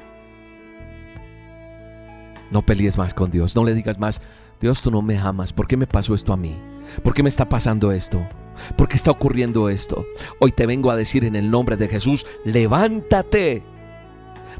no 2.49 2.65
pelees 2.65 2.97
más 2.97 3.13
con 3.13 3.29
Dios, 3.29 3.55
no 3.57 3.65
le 3.65 3.73
digas 3.73 3.99
más, 3.99 4.21
Dios 4.61 4.81
tú 4.81 4.89
no 4.89 5.01
me 5.01 5.17
amas, 5.17 5.51
¿por 5.51 5.67
qué 5.67 5.75
me 5.75 5.87
pasó 5.87 6.15
esto 6.15 6.31
a 6.31 6.37
mí? 6.37 6.55
¿Por 7.03 7.13
qué 7.13 7.23
me 7.23 7.29
está 7.29 7.49
pasando 7.49 7.91
esto? 7.91 8.25
¿Por 8.77 8.87
qué 8.87 8.95
está 8.95 9.11
ocurriendo 9.11 9.69
esto? 9.69 10.05
Hoy 10.39 10.51
te 10.51 10.65
vengo 10.65 10.91
a 10.91 10.95
decir 10.95 11.25
en 11.25 11.35
el 11.35 11.51
nombre 11.51 11.75
de 11.75 11.89
Jesús, 11.89 12.25
levántate 12.45 13.63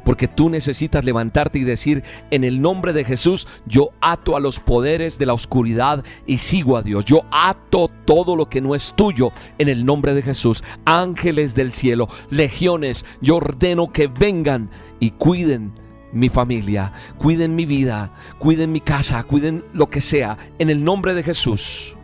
porque 0.04 0.28
tú 0.28 0.50
necesitas 0.50 1.06
levantarte 1.06 1.60
y 1.60 1.64
decir, 1.64 2.04
en 2.32 2.44
el 2.44 2.62
nombre 2.62 2.94
de 2.94 3.04
Jesús, 3.04 3.48
yo 3.66 3.90
ato 4.02 4.36
a 4.36 4.40
los 4.40 4.60
poderes 4.60 5.18
de 5.18 5.26
la 5.26 5.34
oscuridad 5.34 6.04
y 6.26 6.40
sigo 6.40 6.78
a 6.78 6.84
Dios. 6.84 7.06
Yo 7.06 7.24
ato 7.32 7.90
todo 8.06 8.36
lo 8.36 8.50
que 8.50 8.62
no 8.62 8.76
es 8.76 8.94
tuyo 8.96 9.32
en 9.58 9.70
el 9.70 9.86
nombre 9.86 10.14
de 10.14 10.22
Jesús. 10.22 10.64
Ángeles 10.86 11.56
del 11.56 11.72
cielo, 11.72 12.08
legiones, 12.30 13.06
yo 13.22 13.38
ordeno 13.38 13.92
que 13.92 14.08
vengan 14.08 14.70
y 15.00 15.12
cuiden 15.12 15.74
mi 16.14 16.30
familia, 16.30 16.92
cuiden 17.18 17.56
mi 17.56 17.66
vida, 17.66 18.14
cuiden 18.40 18.72
mi 18.72 18.82
casa, 18.82 19.24
cuiden 19.24 19.64
lo 19.74 19.90
que 19.90 20.02
sea, 20.02 20.38
en 20.60 20.70
el 20.70 20.84
nombre 20.84 21.14
de 21.14 21.24
Jesús, 21.24 21.96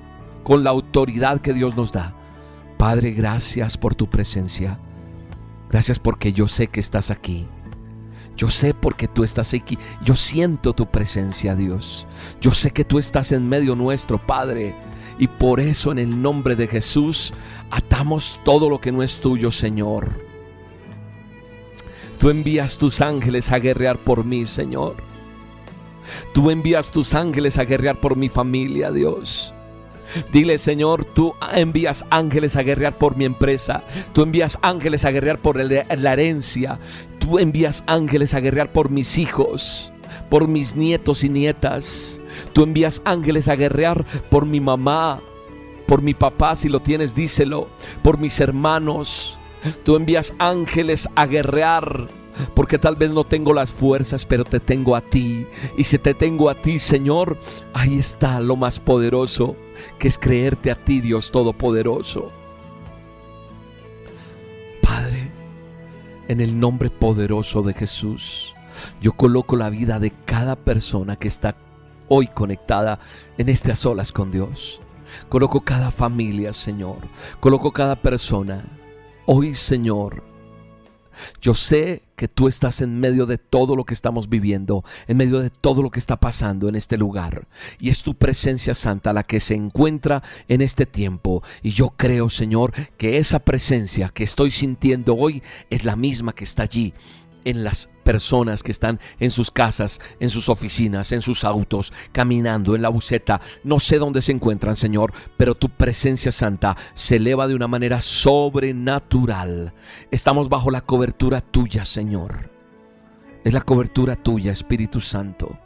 con 0.44 0.64
la 0.64 0.70
autoridad 0.70 1.42
que 1.42 1.54
Dios 1.54 1.76
nos 1.76 1.92
da. 1.92 2.16
Padre, 2.78 3.12
gracias 3.12 3.78
por 3.78 3.96
tu 3.96 4.10
presencia. 4.10 4.80
Gracias 5.70 6.00
porque 6.00 6.32
yo 6.32 6.48
sé 6.48 6.68
que 6.68 6.80
estás 6.80 7.12
aquí. 7.12 7.48
Yo 8.38 8.52
sé 8.52 8.76
porque 8.76 9.08
tú 9.08 9.24
estás 9.24 9.54
aquí. 9.54 9.78
Yo 10.04 10.16
siento 10.16 10.74
tu 10.74 10.86
presencia, 10.86 11.56
Dios. 11.56 12.08
Yo 12.40 12.52
sé 12.52 12.72
que 12.72 12.86
tú 12.86 13.00
estás 13.00 13.32
en 13.32 13.50
medio 13.50 13.76
nuestro, 13.76 14.20
Padre. 14.20 14.76
Y 15.18 15.28
por 15.28 15.60
eso 15.60 15.92
en 15.92 15.98
el 15.98 16.22
nombre 16.22 16.56
de 16.56 16.68
Jesús 16.68 17.34
atamos 17.72 18.40
todo 18.46 18.70
lo 18.70 18.80
que 18.80 18.92
no 18.92 19.02
es 19.02 19.20
tuyo, 19.20 19.50
Señor. 19.50 20.22
Tú 22.20 22.30
envías 22.30 22.78
tus 22.78 23.02
ángeles 23.02 23.52
a 23.52 23.58
guerrear 23.58 23.98
por 23.98 24.24
mí, 24.24 24.46
Señor. 24.46 24.96
Tú 26.34 26.52
envías 26.52 26.92
tus 26.92 27.16
ángeles 27.16 27.58
a 27.58 27.66
guerrear 27.66 28.00
por 28.00 28.16
mi 28.16 28.30
familia, 28.30 28.92
Dios. 28.92 29.54
Dile, 30.32 30.58
Señor, 30.58 31.06
tú 31.06 31.34
envías 31.54 32.06
ángeles 32.10 32.56
a 32.56 32.64
guerrear 32.64 32.98
por 32.98 33.18
mi 33.18 33.26
empresa. 33.26 33.84
Tú 34.14 34.22
envías 34.22 34.58
ángeles 34.62 35.06
a 35.06 35.12
guerrear 35.12 35.40
por 35.40 35.58
la 35.58 36.14
herencia. 36.14 36.80
Tú 37.28 37.40
envías 37.40 37.84
ángeles 37.88 38.34
a 38.34 38.40
guerrear 38.40 38.72
por 38.72 38.90
mis 38.90 39.18
hijos, 39.18 39.92
por 40.30 40.48
mis 40.48 40.78
nietos 40.78 41.26
y 41.26 41.30
nietas. 41.30 42.22
Tú 42.54 42.64
envías 42.64 43.02
ángeles 43.04 43.50
a 43.50 43.58
guerrear 43.58 44.06
por 44.30 44.46
mi 44.46 44.62
mamá, 44.62 45.20
por 45.88 46.02
mi 46.02 46.14
papá, 46.14 46.56
si 46.56 46.70
lo 46.70 46.80
tienes, 46.80 47.16
díselo, 47.16 47.68
por 48.02 48.18
mis 48.18 48.40
hermanos. 48.40 49.38
Tú 49.84 49.98
envías 49.98 50.36
ángeles 50.40 51.10
a 51.16 51.26
guerrear 51.26 52.08
porque 52.54 52.80
tal 52.80 52.96
vez 52.96 53.12
no 53.12 53.26
tengo 53.26 53.52
las 53.52 53.72
fuerzas, 53.72 54.26
pero 54.26 54.46
te 54.46 54.62
tengo 54.62 54.96
a 54.96 55.02
ti. 55.02 55.46
Y 55.78 55.84
si 55.84 55.98
te 55.98 56.14
tengo 56.14 56.50
a 56.50 56.56
ti, 56.56 56.80
Señor, 56.80 57.38
ahí 57.74 58.00
está 58.00 58.40
lo 58.40 58.56
más 58.56 58.80
poderoso 58.80 59.58
que 60.00 60.08
es 60.08 60.18
creerte 60.18 60.72
a 60.72 60.76
ti, 60.76 61.02
Dios 61.02 61.30
Todopoderoso. 61.32 62.32
En 66.28 66.42
el 66.42 66.60
nombre 66.60 66.90
poderoso 66.90 67.62
de 67.62 67.74
Jesús, 67.74 68.56
yo 69.02 69.14
coloco 69.14 69.56
la 69.56 69.70
vida 69.70 70.00
de 70.00 70.12
cada 70.26 70.56
persona 70.56 71.16
que 71.16 71.28
está 71.28 71.56
hoy 72.08 72.28
conectada 72.28 73.00
en 73.38 73.50
a 73.50 73.76
solas 73.76 74.12
con 74.12 74.32
Dios. 74.32 74.80
Coloco 75.30 75.62
cada 75.62 75.92
familia, 75.92 76.54
Señor. 76.54 76.98
Coloco 77.40 77.72
cada 77.72 77.96
persona. 77.96 78.66
Hoy, 79.26 79.56
Señor, 79.56 80.24
yo 81.42 81.54
sé 81.54 82.04
que 82.18 82.28
tú 82.28 82.48
estás 82.48 82.82
en 82.82 83.00
medio 83.00 83.28
de 83.28 83.38
todo 83.38 83.76
lo 83.76 83.86
que 83.86 83.94
estamos 83.94 84.28
viviendo, 84.28 84.84
en 85.08 85.18
medio 85.18 85.40
de 85.40 85.52
todo 85.52 85.84
lo 85.84 85.92
que 85.92 86.00
está 86.00 86.20
pasando 86.20 86.68
en 86.68 86.76
este 86.76 86.98
lugar. 86.98 87.48
Y 87.80 87.90
es 87.90 88.02
tu 88.02 88.16
presencia 88.16 88.74
santa 88.74 89.14
la 89.14 89.24
que 89.24 89.40
se 89.40 89.54
encuentra 89.54 90.24
en 90.48 90.62
este 90.62 90.88
tiempo. 90.88 91.44
Y 91.62 91.70
yo 91.70 91.94
creo, 91.96 92.32
Señor, 92.32 92.74
que 92.98 93.18
esa 93.18 93.40
presencia 93.40 94.10
que 94.10 94.24
estoy 94.24 94.50
sintiendo 94.50 95.16
hoy 95.16 95.44
es 95.70 95.86
la 95.86 95.96
misma 95.96 96.34
que 96.34 96.44
está 96.44 96.64
allí 96.64 96.94
en 97.48 97.64
las 97.64 97.90
personas 98.04 98.62
que 98.62 98.72
están 98.72 99.00
en 99.22 99.32
sus 99.32 99.52
casas, 99.52 100.02
en 100.20 100.30
sus 100.30 100.50
oficinas, 100.50 101.14
en 101.14 101.22
sus 101.22 101.46
autos, 101.46 101.94
caminando 102.12 102.76
en 102.76 102.82
la 102.82 102.90
buceta. 102.90 103.40
No 103.64 103.80
sé 103.80 104.00
dónde 104.00 104.22
se 104.22 104.34
encuentran, 104.34 104.76
Señor, 104.76 105.14
pero 105.38 105.56
tu 105.56 105.70
presencia 105.70 106.34
santa 106.34 106.76
se 106.94 107.16
eleva 107.16 107.48
de 107.48 107.56
una 107.56 107.70
manera 107.70 108.02
sobrenatural. 108.02 109.74
Estamos 110.12 110.50
bajo 110.50 110.72
la 110.72 110.82
cobertura 110.82 111.40
tuya, 111.40 111.86
Señor. 111.86 112.52
Es 113.46 113.54
la 113.54 113.62
cobertura 113.62 114.18
tuya, 114.18 114.52
Espíritu 114.52 115.00
Santo. 115.00 115.58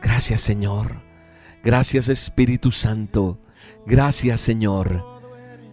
Gracias, 0.00 0.40
Señor. 0.40 1.02
Gracias, 1.64 2.08
Espíritu 2.08 2.70
Santo. 2.70 3.40
Gracias, 3.86 4.40
Señor. 4.40 5.04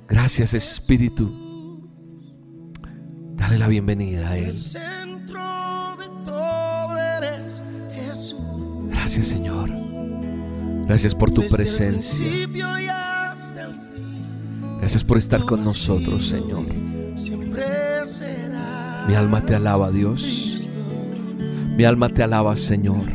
Gracias, 0.08 0.56
Espíritu. 0.56 1.88
Dale 3.36 3.60
la 3.60 3.68
bienvenida 3.68 4.32
a 4.32 4.38
Él. 4.38 4.58
Gracias 8.90 9.28
Señor. 9.28 9.70
Gracias 10.86 11.14
por 11.14 11.32
tu 11.32 11.48
presencia. 11.48 12.26
Gracias 14.80 15.04
por 15.04 15.18
estar 15.18 15.46
con 15.46 15.64
nosotros, 15.64 16.28
Señor. 16.28 16.66
Mi 19.08 19.16
alma 19.16 19.46
te 19.46 19.56
alaba, 19.56 19.92
Dios. 19.92 20.70
Mi 21.78 21.84
alma 21.84 22.10
te 22.10 22.24
alaba, 22.24 22.56
Señor. 22.56 23.06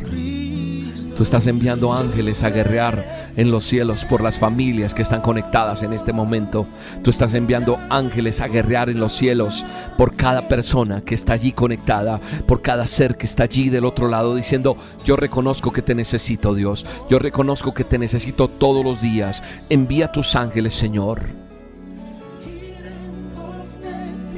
Tú 1.15 1.23
estás 1.23 1.47
enviando 1.47 1.93
ángeles 1.93 2.43
a 2.43 2.49
guerrear 2.49 3.31
en 3.37 3.49
los 3.49 3.63
cielos 3.63 4.03
por 4.03 4.21
las 4.21 4.37
familias 4.37 4.93
que 4.93 5.01
están 5.01 5.21
conectadas 5.21 5.81
en 5.81 5.93
este 5.93 6.11
momento. 6.11 6.67
Tú 7.03 7.09
estás 7.09 7.33
enviando 7.35 7.79
ángeles 7.89 8.41
a 8.41 8.49
guerrear 8.49 8.89
en 8.89 8.99
los 8.99 9.13
cielos 9.13 9.65
por 9.97 10.13
cada 10.17 10.49
persona 10.49 10.99
que 10.99 11.15
está 11.15 11.31
allí 11.31 11.53
conectada, 11.53 12.19
por 12.45 12.61
cada 12.61 12.85
ser 12.85 13.15
que 13.15 13.25
está 13.25 13.43
allí 13.43 13.69
del 13.69 13.85
otro 13.85 14.09
lado 14.09 14.35
diciendo, 14.35 14.75
yo 15.05 15.15
reconozco 15.15 15.71
que 15.71 15.81
te 15.81 15.95
necesito 15.95 16.53
Dios, 16.53 16.85
yo 17.09 17.17
reconozco 17.17 17.73
que 17.73 17.85
te 17.85 17.97
necesito 17.97 18.49
todos 18.49 18.83
los 18.83 19.01
días. 19.01 19.41
Envía 19.69 20.11
tus 20.11 20.35
ángeles, 20.35 20.73
Señor. 20.73 21.29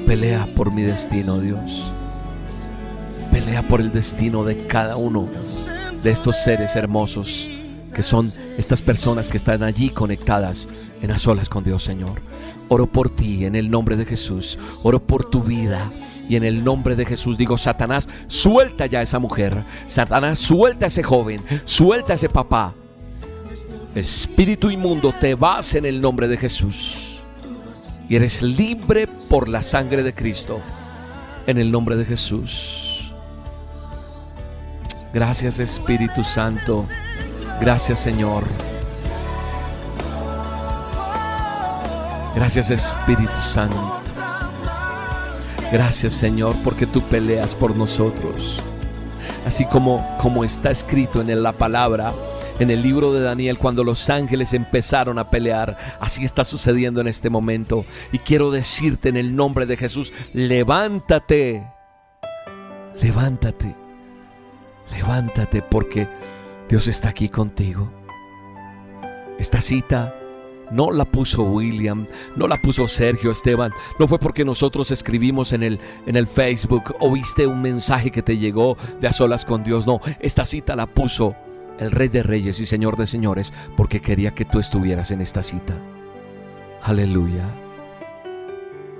Pelea 0.05 0.47
por 0.55 0.71
mi 0.71 0.83
destino, 0.83 1.39
Dios. 1.39 1.91
Pelea 3.31 3.63
por 3.63 3.81
el 3.81 3.91
destino 3.91 4.43
de 4.43 4.67
cada 4.67 4.95
uno 4.95 5.27
de 6.03 6.11
estos 6.11 6.37
seres 6.37 6.75
hermosos 6.75 7.49
que 7.93 8.03
son 8.03 8.31
estas 8.59 8.81
personas 8.83 9.27
que 9.27 9.37
están 9.37 9.63
allí 9.63 9.89
conectadas 9.89 10.67
en 11.01 11.09
las 11.09 11.25
olas 11.25 11.49
con 11.49 11.63
Dios, 11.63 11.83
Señor. 11.83 12.21
Oro 12.69 12.85
por 12.85 13.09
ti 13.09 13.45
en 13.45 13.55
el 13.55 13.71
nombre 13.71 13.95
de 13.95 14.05
Jesús. 14.05 14.59
Oro 14.83 15.01
por 15.01 15.29
tu 15.29 15.41
vida. 15.41 15.91
Y 16.29 16.35
en 16.35 16.43
el 16.43 16.63
nombre 16.63 16.95
de 16.95 17.05
Jesús 17.05 17.39
digo, 17.39 17.57
Satanás, 17.57 18.07
suelta 18.27 18.85
ya 18.85 18.99
a 18.99 19.01
esa 19.01 19.17
mujer. 19.17 19.63
Satanás, 19.87 20.37
suelta 20.37 20.85
a 20.85 20.89
ese 20.89 21.01
joven. 21.01 21.41
Suelta 21.63 22.13
a 22.13 22.15
ese 22.17 22.29
papá. 22.29 22.75
Espíritu 23.95 24.69
inmundo, 24.69 25.11
te 25.19 25.33
vas 25.33 25.73
en 25.73 25.85
el 25.85 25.99
nombre 25.99 26.27
de 26.27 26.37
Jesús. 26.37 27.19
Y 28.09 28.15
eres 28.15 28.43
libre 28.43 29.07
por 29.29 29.49
la 29.49 29.63
sangre 29.63 30.03
de 30.03 30.13
Cristo. 30.13 30.59
En 31.47 31.57
el 31.57 31.71
nombre 31.71 31.95
de 31.95 32.05
Jesús. 32.05 32.86
Gracias 35.17 35.57
Espíritu 35.57 36.23
Santo. 36.23 36.85
Gracias 37.59 38.01
Señor. 38.01 38.43
Gracias 42.35 42.69
Espíritu 42.69 43.41
Santo. 43.41 43.99
Gracias 45.71 46.13
Señor 46.13 46.55
porque 46.63 46.85
tú 46.85 47.01
peleas 47.01 47.55
por 47.55 47.75
nosotros. 47.75 48.61
Así 49.43 49.65
como, 49.65 50.07
como 50.21 50.43
está 50.43 50.69
escrito 50.69 51.19
en 51.19 51.41
la 51.41 51.51
palabra, 51.51 52.13
en 52.59 52.69
el 52.69 52.83
libro 52.83 53.11
de 53.11 53.21
Daniel, 53.21 53.57
cuando 53.57 53.83
los 53.83 54.11
ángeles 54.11 54.53
empezaron 54.53 55.17
a 55.17 55.31
pelear, 55.31 55.79
así 55.99 56.25
está 56.25 56.45
sucediendo 56.45 57.01
en 57.01 57.07
este 57.07 57.31
momento. 57.31 57.85
Y 58.11 58.19
quiero 58.19 58.51
decirte 58.51 59.09
en 59.09 59.17
el 59.17 59.35
nombre 59.35 59.65
de 59.65 59.77
Jesús, 59.77 60.13
levántate, 60.33 61.65
levántate, 63.01 63.86
levántate 64.91 65.61
porque 65.61 66.07
Dios 66.69 66.87
está 66.87 67.09
aquí 67.09 67.29
contigo. 67.29 67.91
Esta 69.39 69.61
cita 69.61 70.15
no 70.71 70.91
la 70.91 71.05
puso 71.05 71.43
William, 71.43 72.07
no 72.35 72.47
la 72.47 72.57
puso 72.61 72.87
Sergio 72.87 73.31
Esteban, 73.31 73.71
no 73.99 74.07
fue 74.07 74.19
porque 74.19 74.43
nosotros 74.43 74.91
escribimos 74.91 75.53
en 75.53 75.63
el, 75.63 75.79
en 76.05 76.15
el 76.15 76.27
Facebook 76.27 76.95
o 76.99 77.11
viste 77.11 77.47
un 77.47 77.61
mensaje 77.61 78.11
que 78.11 78.21
te 78.21 78.37
llegó 78.37 78.77
de 78.99 79.07
a 79.07 79.13
solas 79.13 79.45
con 79.45 79.63
Dios, 79.63 79.87
no, 79.87 79.99
esta 80.19 80.45
cita 80.45 80.75
la 80.75 80.87
puso 80.87 81.35
el 81.79 81.91
Rey 81.91 82.07
de 82.07 82.23
Reyes 82.23 82.59
y 82.59 82.65
Señor 82.65 82.97
de 82.97 83.07
Señores 83.07 83.53
porque 83.75 84.01
quería 84.01 84.33
que 84.33 84.45
tú 84.45 84.59
estuvieras 84.59 85.11
en 85.11 85.21
esta 85.21 85.43
cita. 85.43 85.79
Aleluya. 86.81 87.45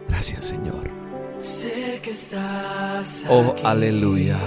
Gracias 0.08 0.46
Señor. 0.46 0.90
Oh, 3.30 3.56
aleluya. 3.64 4.38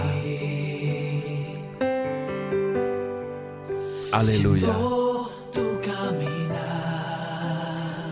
Aleluya. 4.13 4.75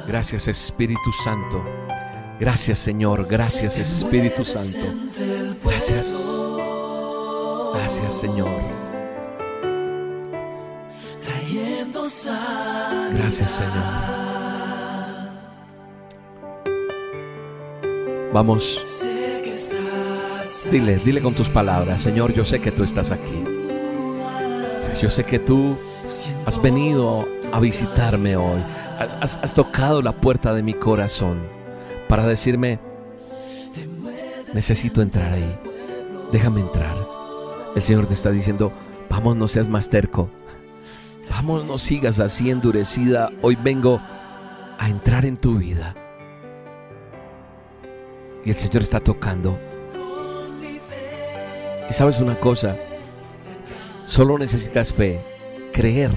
Gracias 0.06 0.48
Espíritu 0.48 1.12
Santo. 1.12 1.62
Gracias 2.40 2.78
Señor. 2.78 3.26
Gracias 3.26 3.78
Espíritu 3.78 4.44
Santo. 4.44 4.86
Gracias. 5.64 6.54
Gracias 7.74 8.14
Señor. 8.14 8.60
Gracias 13.12 13.50
Señor. 13.50 14.18
Vamos. 18.32 18.84
Dile, 20.70 20.98
dile 20.98 21.22
con 21.22 21.34
tus 21.34 21.48
palabras, 21.48 22.02
Señor, 22.02 22.34
yo 22.34 22.44
sé 22.44 22.60
que 22.60 22.70
tú 22.70 22.84
estás 22.84 23.10
aquí. 23.10 23.57
Yo 25.00 25.10
sé 25.10 25.24
que 25.24 25.38
tú 25.38 25.78
has 26.44 26.60
venido 26.60 27.24
a 27.52 27.60
visitarme 27.60 28.36
hoy. 28.36 28.60
Has, 28.98 29.54
tocado 29.54 30.02
la 30.02 30.12
puerta 30.12 30.52
de 30.52 30.62
mi 30.64 30.74
corazón 30.74 31.40
para 32.08 32.26
decirme, 32.26 32.80
necesito 34.52 35.00
entrar 35.00 35.32
ahí. 35.32 35.58
Déjame 36.32 36.62
entrar. 36.62 36.96
El 37.76 37.82
Señor 37.82 38.06
te 38.06 38.14
está 38.14 38.32
diciendo, 38.32 38.72
vamos, 39.08 39.36
no 39.36 39.46
seas 39.46 39.68
más 39.68 39.88
terco. 39.88 40.30
Vamos, 41.30 41.64
no 41.64 41.78
sigas 41.78 42.18
así 42.18 42.50
endurecida. 42.50 43.30
Hoy 43.42 43.54
vengo 43.54 44.00
a 44.78 44.88
entrar 44.88 45.24
en 45.24 45.36
tu 45.36 45.58
vida. 45.58 45.94
Y 48.44 48.50
el 48.50 48.56
Señor 48.56 48.82
está 48.82 48.98
tocando. 48.98 49.56
Y 51.88 51.92
sabes 51.92 52.20
una 52.20 52.38
cosa, 52.40 52.76
solo 54.08 54.38
necesitas 54.38 54.92
fe, 54.92 55.20
creer. 55.72 56.10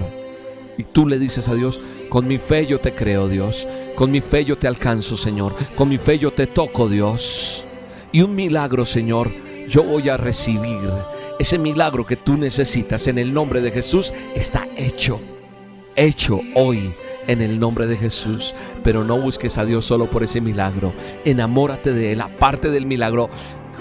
Y 0.78 0.84
tú 0.84 1.06
le 1.06 1.18
dices 1.18 1.48
a 1.48 1.54
Dios, 1.54 1.80
con 2.08 2.26
mi 2.26 2.38
fe 2.38 2.66
yo 2.66 2.80
te 2.80 2.94
creo 2.94 3.28
Dios, 3.28 3.68
con 3.94 4.10
mi 4.10 4.22
fe 4.22 4.44
yo 4.44 4.56
te 4.56 4.66
alcanzo 4.66 5.16
Señor, 5.18 5.54
con 5.76 5.90
mi 5.90 5.98
fe 5.98 6.18
yo 6.18 6.32
te 6.32 6.46
toco 6.46 6.88
Dios. 6.88 7.66
Y 8.10 8.22
un 8.22 8.34
milagro 8.34 8.86
Señor, 8.86 9.30
yo 9.68 9.84
voy 9.84 10.08
a 10.08 10.16
recibir. 10.16 10.90
Ese 11.38 11.58
milagro 11.58 12.06
que 12.06 12.16
tú 12.16 12.36
necesitas 12.36 13.06
en 13.06 13.18
el 13.18 13.34
nombre 13.34 13.60
de 13.60 13.70
Jesús 13.70 14.14
está 14.34 14.66
hecho, 14.76 15.20
hecho 15.94 16.40
hoy 16.54 16.90
en 17.26 17.42
el 17.42 17.60
nombre 17.60 17.86
de 17.86 17.98
Jesús. 17.98 18.54
Pero 18.82 19.04
no 19.04 19.20
busques 19.20 19.58
a 19.58 19.66
Dios 19.66 19.84
solo 19.84 20.10
por 20.10 20.22
ese 20.22 20.40
milagro. 20.40 20.94
Enamórate 21.24 21.92
de 21.92 22.12
Él. 22.12 22.20
Aparte 22.22 22.70
del 22.70 22.86
milagro, 22.86 23.28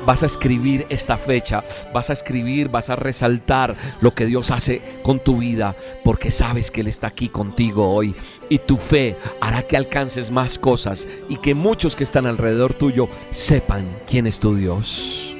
vas 0.05 0.23
a 0.23 0.25
escribir 0.25 0.85
esta 0.89 1.17
fecha, 1.17 1.63
vas 1.93 2.09
a 2.09 2.13
escribir, 2.13 2.69
vas 2.69 2.89
a 2.89 2.95
resaltar 2.95 3.75
lo 4.01 4.13
que 4.13 4.25
Dios 4.25 4.51
hace 4.51 4.81
con 5.03 5.19
tu 5.19 5.37
vida, 5.37 5.75
porque 6.03 6.31
sabes 6.31 6.71
que 6.71 6.81
Él 6.81 6.87
está 6.87 7.07
aquí 7.07 7.29
contigo 7.29 7.93
hoy 7.93 8.15
y 8.49 8.59
tu 8.59 8.77
fe 8.77 9.17
hará 9.39 9.63
que 9.63 9.77
alcances 9.77 10.31
más 10.31 10.57
cosas 10.57 11.07
y 11.29 11.37
que 11.37 11.55
muchos 11.55 11.95
que 11.95 12.03
están 12.03 12.25
alrededor 12.25 12.73
tuyo 12.73 13.09
sepan 13.31 13.99
quién 14.07 14.27
es 14.27 14.39
tu 14.39 14.55
Dios. 14.55 15.35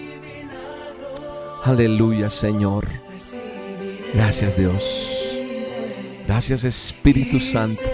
Aleluya 1.64 2.30
Señor. 2.30 2.88
Gracias 4.14 4.58
Dios. 4.58 5.18
Gracias 6.28 6.64
Espíritu 6.64 7.40
Santo. 7.40 7.90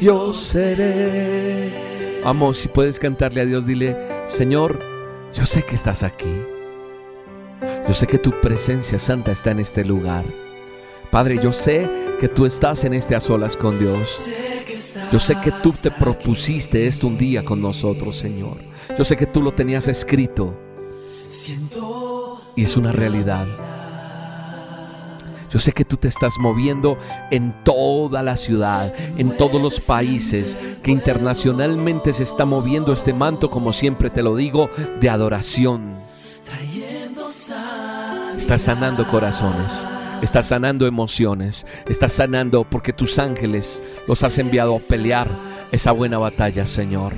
Yo 0.00 0.32
seré. 0.32 1.89
Vamos, 2.22 2.58
si 2.58 2.68
puedes 2.68 2.98
cantarle 2.98 3.40
a 3.40 3.46
Dios, 3.46 3.66
dile, 3.66 3.96
Señor, 4.26 4.78
yo 5.32 5.46
sé 5.46 5.62
que 5.62 5.74
estás 5.74 6.02
aquí. 6.02 6.42
Yo 7.88 7.94
sé 7.94 8.06
que 8.06 8.18
tu 8.18 8.30
presencia 8.40 8.98
santa 8.98 9.32
está 9.32 9.52
en 9.52 9.60
este 9.60 9.84
lugar. 9.84 10.24
Padre, 11.10 11.38
yo 11.42 11.52
sé 11.52 11.90
que 12.20 12.28
tú 12.28 12.44
estás 12.46 12.84
en 12.84 12.94
este 12.94 13.14
a 13.14 13.20
solas 13.20 13.56
con 13.56 13.78
Dios. 13.78 14.22
Yo 15.10 15.18
sé 15.18 15.36
que 15.42 15.50
tú 15.50 15.72
te 15.72 15.90
propusiste 15.90 16.86
esto 16.86 17.06
un 17.06 17.16
día 17.16 17.44
con 17.44 17.60
nosotros, 17.60 18.16
Señor. 18.16 18.58
Yo 18.96 19.04
sé 19.04 19.16
que 19.16 19.26
tú 19.26 19.42
lo 19.42 19.52
tenías 19.52 19.88
escrito. 19.88 20.58
Y 22.54 22.64
es 22.64 22.76
una 22.76 22.92
realidad. 22.92 23.46
Yo 25.50 25.58
sé 25.58 25.72
que 25.72 25.84
tú 25.84 25.96
te 25.96 26.06
estás 26.06 26.38
moviendo 26.38 26.96
en 27.32 27.52
toda 27.64 28.22
la 28.22 28.36
ciudad, 28.36 28.94
en 29.16 29.36
todos 29.36 29.60
los 29.60 29.80
países, 29.80 30.56
que 30.82 30.92
internacionalmente 30.92 32.12
se 32.12 32.22
está 32.22 32.46
moviendo 32.46 32.92
este 32.92 33.12
manto, 33.12 33.50
como 33.50 33.72
siempre 33.72 34.10
te 34.10 34.22
lo 34.22 34.36
digo, 34.36 34.70
de 35.00 35.10
adoración. 35.10 35.98
Estás 38.36 38.62
sanando 38.62 39.06
corazones, 39.08 39.84
estás 40.22 40.46
sanando 40.46 40.86
emociones, 40.86 41.66
estás 41.88 42.12
sanando 42.12 42.62
porque 42.62 42.92
tus 42.92 43.18
ángeles 43.18 43.82
los 44.06 44.22
has 44.22 44.38
enviado 44.38 44.76
a 44.76 44.80
pelear 44.80 45.28
esa 45.72 45.90
buena 45.90 46.18
batalla, 46.18 46.64
Señor. 46.64 47.12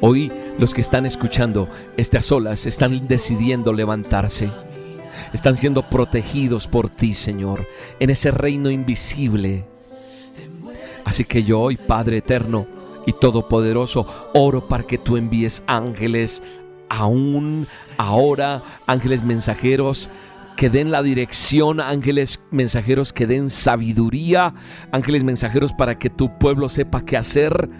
Hoy 0.00 0.32
los 0.58 0.74
que 0.74 0.80
están 0.80 1.06
escuchando 1.06 1.68
a 1.96 2.20
solas 2.20 2.66
están 2.66 3.06
decidiendo 3.06 3.72
levantarse 3.72 4.50
están 5.32 5.56
siendo 5.56 5.88
protegidos 5.88 6.68
por 6.68 6.88
ti, 6.88 7.14
Señor, 7.14 7.66
en 7.98 8.10
ese 8.10 8.30
reino 8.30 8.70
invisible. 8.70 9.66
Así 11.04 11.24
que 11.24 11.42
yo 11.42 11.60
hoy, 11.60 11.76
Padre 11.76 12.18
eterno 12.18 12.66
y 13.06 13.12
todopoderoso, 13.12 14.06
oro 14.34 14.68
para 14.68 14.84
que 14.84 14.98
tú 14.98 15.16
envíes 15.16 15.62
ángeles 15.66 16.42
aún 16.88 17.66
ahora, 17.96 18.62
ángeles 18.86 19.22
mensajeros 19.22 20.10
que 20.56 20.68
den 20.68 20.90
la 20.90 21.02
dirección, 21.02 21.80
ángeles 21.80 22.40
mensajeros 22.50 23.14
que 23.14 23.26
den 23.26 23.48
sabiduría, 23.48 24.52
ángeles 24.92 25.24
mensajeros 25.24 25.72
para 25.72 25.98
que 25.98 26.10
tu 26.10 26.36
pueblo 26.38 26.68
sepa 26.68 27.00
qué 27.00 27.16
hacer, 27.16 27.70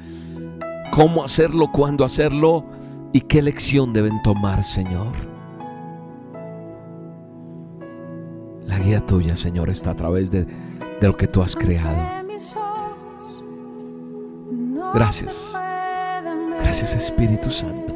cómo 0.91 1.23
hacerlo, 1.23 1.71
cuándo 1.73 2.07
hacerlo 2.07 2.65
y 3.13 3.21
qué 3.21 3.43
lección 3.43 3.93
deben 3.93 4.23
tomar, 4.23 4.65
Señor. 4.65 5.30
La 8.71 8.79
guía 8.79 9.05
tuya, 9.05 9.35
Señor, 9.35 9.69
está 9.69 9.91
a 9.91 9.97
través 9.97 10.31
de, 10.31 10.47
lo 11.01 11.17
que 11.17 11.27
tú 11.27 11.43
has 11.43 11.57
creado. 11.57 12.25
Gracias. 14.95 15.53
Gracias 16.63 16.95
Espíritu 16.95 17.51
Santo. 17.51 17.93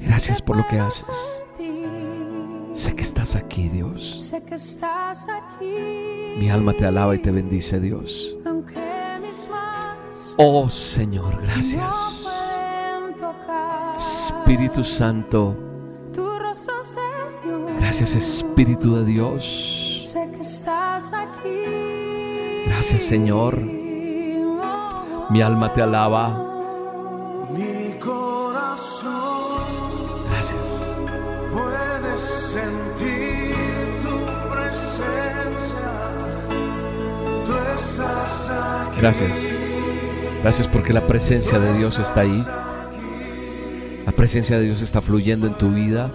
Gracias 0.00 0.42
por 0.42 0.56
lo 0.56 0.66
que 0.66 0.80
haces. 0.80 1.44
Sé 2.74 2.94
que 2.96 3.02
estás 3.02 3.36
aquí, 3.36 3.68
Dios. 3.68 4.34
Mi 6.40 6.50
alma 6.50 6.72
te 6.72 6.84
alaba 6.84 7.14
y 7.14 7.18
te 7.18 7.30
bendice, 7.30 7.78
Dios. 7.78 8.36
Oh 10.38 10.68
Señor, 10.68 11.40
gracias. 11.40 12.26
Espíritu 13.96 14.82
Santo. 14.82 15.67
Gracias 17.88 18.14
Espíritu 18.16 18.96
de 18.96 19.04
Dios. 19.06 20.10
Sé 20.12 20.28
que 20.30 20.42
estás 20.42 21.10
aquí. 21.14 22.66
Gracias 22.66 23.00
Señor. 23.00 23.58
Mi 25.30 25.40
alma 25.40 25.72
te 25.72 25.80
alaba. 25.80 26.28
Mi 27.50 27.98
corazón 27.98 29.62
Gracias. 30.30 30.86
puede 31.50 32.18
sentir 32.18 33.54
tu 34.02 34.18
presencia. 34.52 35.88
Gracias. 39.00 39.54
Gracias 40.42 40.68
porque 40.68 40.92
la 40.92 41.06
presencia 41.06 41.58
de 41.58 41.72
Dios 41.72 41.98
está 41.98 42.20
ahí. 42.20 42.44
La 44.04 44.12
presencia 44.12 44.58
de 44.58 44.66
Dios 44.66 44.82
está 44.82 45.00
fluyendo 45.00 45.46
en 45.46 45.54
tu 45.54 45.70
vida. 45.70 46.10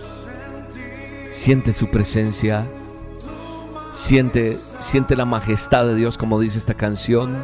Siente 1.33 1.73
su 1.73 1.87
presencia. 1.87 2.67
Siente, 3.91 4.59
siente 4.77 5.15
la 5.15 5.25
majestad 5.25 5.87
de 5.87 5.95
Dios, 5.95 6.15
como 6.15 6.39
dice 6.39 6.59
esta 6.59 6.75
canción. 6.75 7.43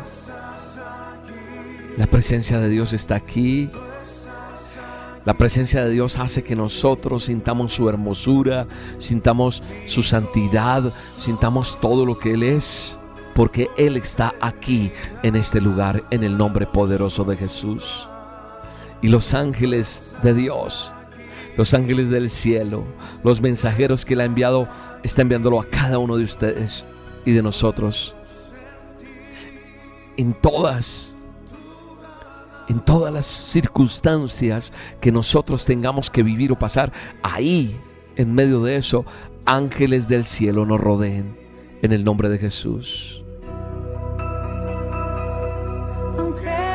La 1.97 2.05
presencia 2.05 2.59
de 2.59 2.69
Dios 2.69 2.93
está 2.93 3.15
aquí. 3.15 3.71
La 5.25 5.33
presencia 5.33 5.83
de 5.83 5.89
Dios 5.89 6.19
hace 6.19 6.43
que 6.43 6.55
nosotros 6.55 7.25
sintamos 7.25 7.73
su 7.73 7.89
hermosura, 7.89 8.67
sintamos 8.99 9.63
su 9.85 10.03
santidad, 10.03 10.93
sintamos 11.17 11.79
todo 11.81 12.05
lo 12.05 12.19
que 12.19 12.33
Él 12.33 12.43
es, 12.43 12.99
porque 13.33 13.69
Él 13.75 13.97
está 13.97 14.35
aquí 14.39 14.91
en 15.23 15.35
este 15.35 15.61
lugar 15.61 16.03
en 16.11 16.23
el 16.23 16.37
nombre 16.37 16.67
poderoso 16.67 17.23
de 17.23 17.37
Jesús. 17.37 18.07
Y 19.01 19.07
los 19.07 19.33
ángeles 19.33 20.03
de 20.21 20.35
Dios, 20.35 20.91
los 21.59 21.73
ángeles 21.73 22.09
del 22.09 22.29
cielo, 22.29 22.85
los 23.21 23.41
mensajeros 23.41 24.05
que 24.05 24.13
Él 24.13 24.21
ha 24.21 24.23
enviado, 24.23 24.69
está 25.03 25.23
enviándolo 25.23 25.59
a 25.59 25.65
cada 25.65 25.97
uno 25.97 26.15
de 26.15 26.23
ustedes 26.23 26.85
y 27.25 27.33
de 27.33 27.43
nosotros. 27.43 28.15
En 30.15 30.33
todas 30.33 31.13
en 32.69 32.79
todas 32.79 33.11
las 33.11 33.25
circunstancias 33.25 34.71
que 35.01 35.11
nosotros 35.11 35.65
tengamos 35.65 36.09
que 36.09 36.23
vivir 36.23 36.53
o 36.53 36.57
pasar, 36.57 36.93
ahí, 37.23 37.77
en 38.15 38.33
medio 38.33 38.63
de 38.63 38.77
eso, 38.77 39.03
ángeles 39.45 40.07
del 40.07 40.23
cielo 40.23 40.65
nos 40.65 40.79
rodeen. 40.79 41.37
En 41.81 41.91
el 41.91 42.05
nombre 42.05 42.29
de 42.29 42.37
Jesús. 42.37 43.21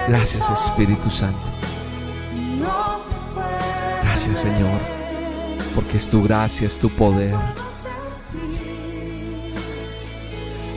Gracias 0.08 0.50
Espíritu 0.50 1.08
Santo. 1.08 1.53
Gracias 4.14 4.42
Señor. 4.42 4.80
Porque 5.74 5.96
es 5.96 6.08
tu 6.08 6.22
gracia, 6.22 6.68
es 6.68 6.78
tu 6.78 6.88
poder. 6.88 7.34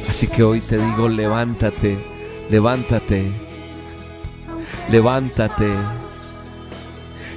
Así 0.09 0.27
que 0.27 0.41
hoy 0.41 0.59
te 0.59 0.79
digo, 0.79 1.07
levántate, 1.07 1.99
levántate, 2.49 3.29
levántate. 4.89 5.71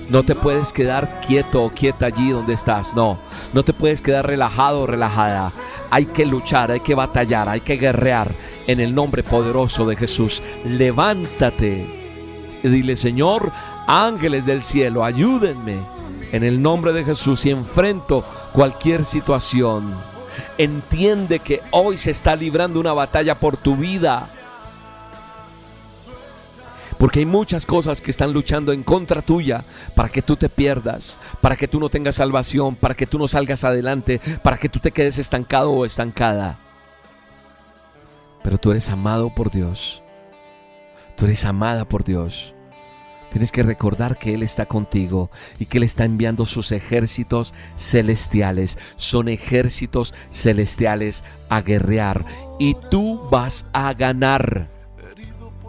No 0.08 0.22
te 0.22 0.34
puedes 0.34 0.72
quedar 0.72 1.20
quieto 1.20 1.64
o 1.64 1.70
quieta 1.70 2.06
allí 2.06 2.30
donde 2.30 2.54
estás, 2.54 2.94
no. 2.94 3.18
No 3.52 3.62
te 3.62 3.74
puedes 3.74 4.00
quedar 4.00 4.26
relajado 4.26 4.84
o 4.84 4.86
relajada. 4.86 5.52
Hay 5.90 6.06
que 6.06 6.24
luchar, 6.24 6.70
hay 6.70 6.80
que 6.80 6.94
batallar, 6.94 7.46
hay 7.50 7.60
que 7.60 7.76
guerrear 7.76 8.30
en 8.66 8.80
el 8.80 8.94
nombre 8.94 9.22
poderoso 9.22 9.84
de 9.84 9.96
Jesús. 9.96 10.42
Levántate 10.64 12.00
y 12.62 12.68
dile, 12.68 12.96
Señor, 12.96 13.52
ángeles 13.90 14.46
del 14.46 14.62
cielo, 14.62 15.04
ayúdenme 15.04 15.78
en 16.32 16.44
el 16.44 16.62
nombre 16.62 16.92
de 16.92 17.04
Jesús 17.04 17.44
y 17.46 17.50
enfrento 17.50 18.24
cualquier 18.52 19.04
situación. 19.04 19.94
Entiende 20.58 21.40
que 21.40 21.60
hoy 21.72 21.98
se 21.98 22.12
está 22.12 22.36
librando 22.36 22.78
una 22.78 22.92
batalla 22.92 23.38
por 23.38 23.56
tu 23.56 23.76
vida. 23.76 24.28
Porque 26.98 27.20
hay 27.20 27.26
muchas 27.26 27.64
cosas 27.66 28.00
que 28.00 28.10
están 28.10 28.32
luchando 28.32 28.72
en 28.72 28.82
contra 28.82 29.22
tuya 29.22 29.64
para 29.96 30.10
que 30.10 30.22
tú 30.22 30.36
te 30.36 30.48
pierdas, 30.48 31.16
para 31.40 31.56
que 31.56 31.66
tú 31.66 31.80
no 31.80 31.88
tengas 31.88 32.16
salvación, 32.16 32.76
para 32.76 32.94
que 32.94 33.06
tú 33.06 33.18
no 33.18 33.26
salgas 33.26 33.64
adelante, 33.64 34.20
para 34.42 34.58
que 34.58 34.68
tú 34.68 34.78
te 34.78 34.92
quedes 34.92 35.18
estancado 35.18 35.72
o 35.72 35.86
estancada. 35.86 36.58
Pero 38.42 38.58
tú 38.58 38.70
eres 38.70 38.88
amado 38.90 39.34
por 39.34 39.50
Dios. 39.50 40.02
Tú 41.16 41.24
eres 41.24 41.44
amada 41.44 41.86
por 41.86 42.04
Dios. 42.04 42.54
Tienes 43.30 43.52
que 43.52 43.62
recordar 43.62 44.18
que 44.18 44.34
Él 44.34 44.42
está 44.42 44.66
contigo 44.66 45.30
y 45.58 45.66
que 45.66 45.78
Él 45.78 45.84
está 45.84 46.04
enviando 46.04 46.46
sus 46.46 46.72
ejércitos 46.72 47.54
celestiales. 47.76 48.78
Son 48.96 49.28
ejércitos 49.28 50.14
celestiales 50.30 51.22
a 51.48 51.62
guerrear. 51.62 52.24
Y 52.58 52.76
tú 52.90 53.20
vas 53.30 53.66
a 53.72 53.94
ganar. 53.94 54.68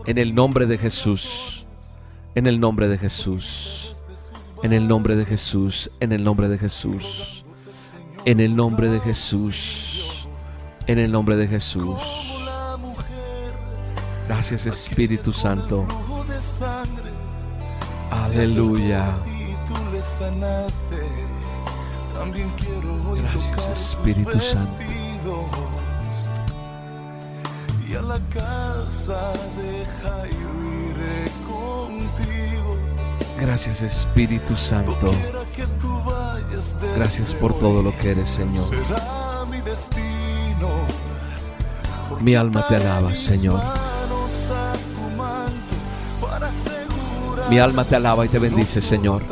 En 0.06 0.17
el 0.17 0.34
nombre 0.34 0.65
de 0.65 0.78
Jesús. 0.78 1.67
En 2.34 2.47
el 2.47 2.60
nombre 2.60 2.88
de 2.88 2.97
Jesús. 2.97 3.95
En 4.63 4.74
el 4.74 4.88
nombre 4.88 5.15
de 5.15 5.26
Jesús. 5.26 5.91
En 6.00 6.12
el 6.12 6.24
nombre 6.24 6.50
de 6.50 6.58
Jesús. 6.58 7.45
En 8.26 8.39
el 8.39 8.56
nombre 8.56 8.89
de 8.89 9.00
Jesús. 9.00 10.28
En 10.88 10.97
el 10.97 11.12
nombre 11.12 11.36
de 11.36 11.47
Jesús. 11.47 12.00
Gracias 14.28 14.65
Espíritu 14.65 15.32
Santo. 15.32 15.86
Aleluya. 18.31 19.17
Gracias, 23.15 23.67
Espíritu 23.67 24.39
Santo. 24.39 24.81
Y 27.87 27.95
a 27.95 28.01
la 28.01 28.19
casa 28.33 29.33
de 29.57 29.85
Jairo 30.01 30.49
iré 30.91 31.29
contigo. 31.45 32.77
Gracias 33.37 33.81
Espíritu 33.81 34.55
Santo. 34.55 35.11
Gracias 36.95 37.35
por 37.35 37.53
todo 37.59 37.83
lo 37.83 37.97
que 37.97 38.11
eres, 38.11 38.29
Señor. 38.29 38.65
será 38.69 39.45
mi 39.49 39.59
destino. 39.61 40.69
Mi 42.21 42.35
alma 42.35 42.65
te 42.67 42.77
alaba, 42.77 43.13
Señor. 43.13 43.61
Mi 47.51 47.59
alma 47.59 47.83
te 47.83 47.97
alaba 47.97 48.25
y 48.25 48.29
te 48.29 48.39
bendice, 48.39 48.81
Señor. 48.81 49.23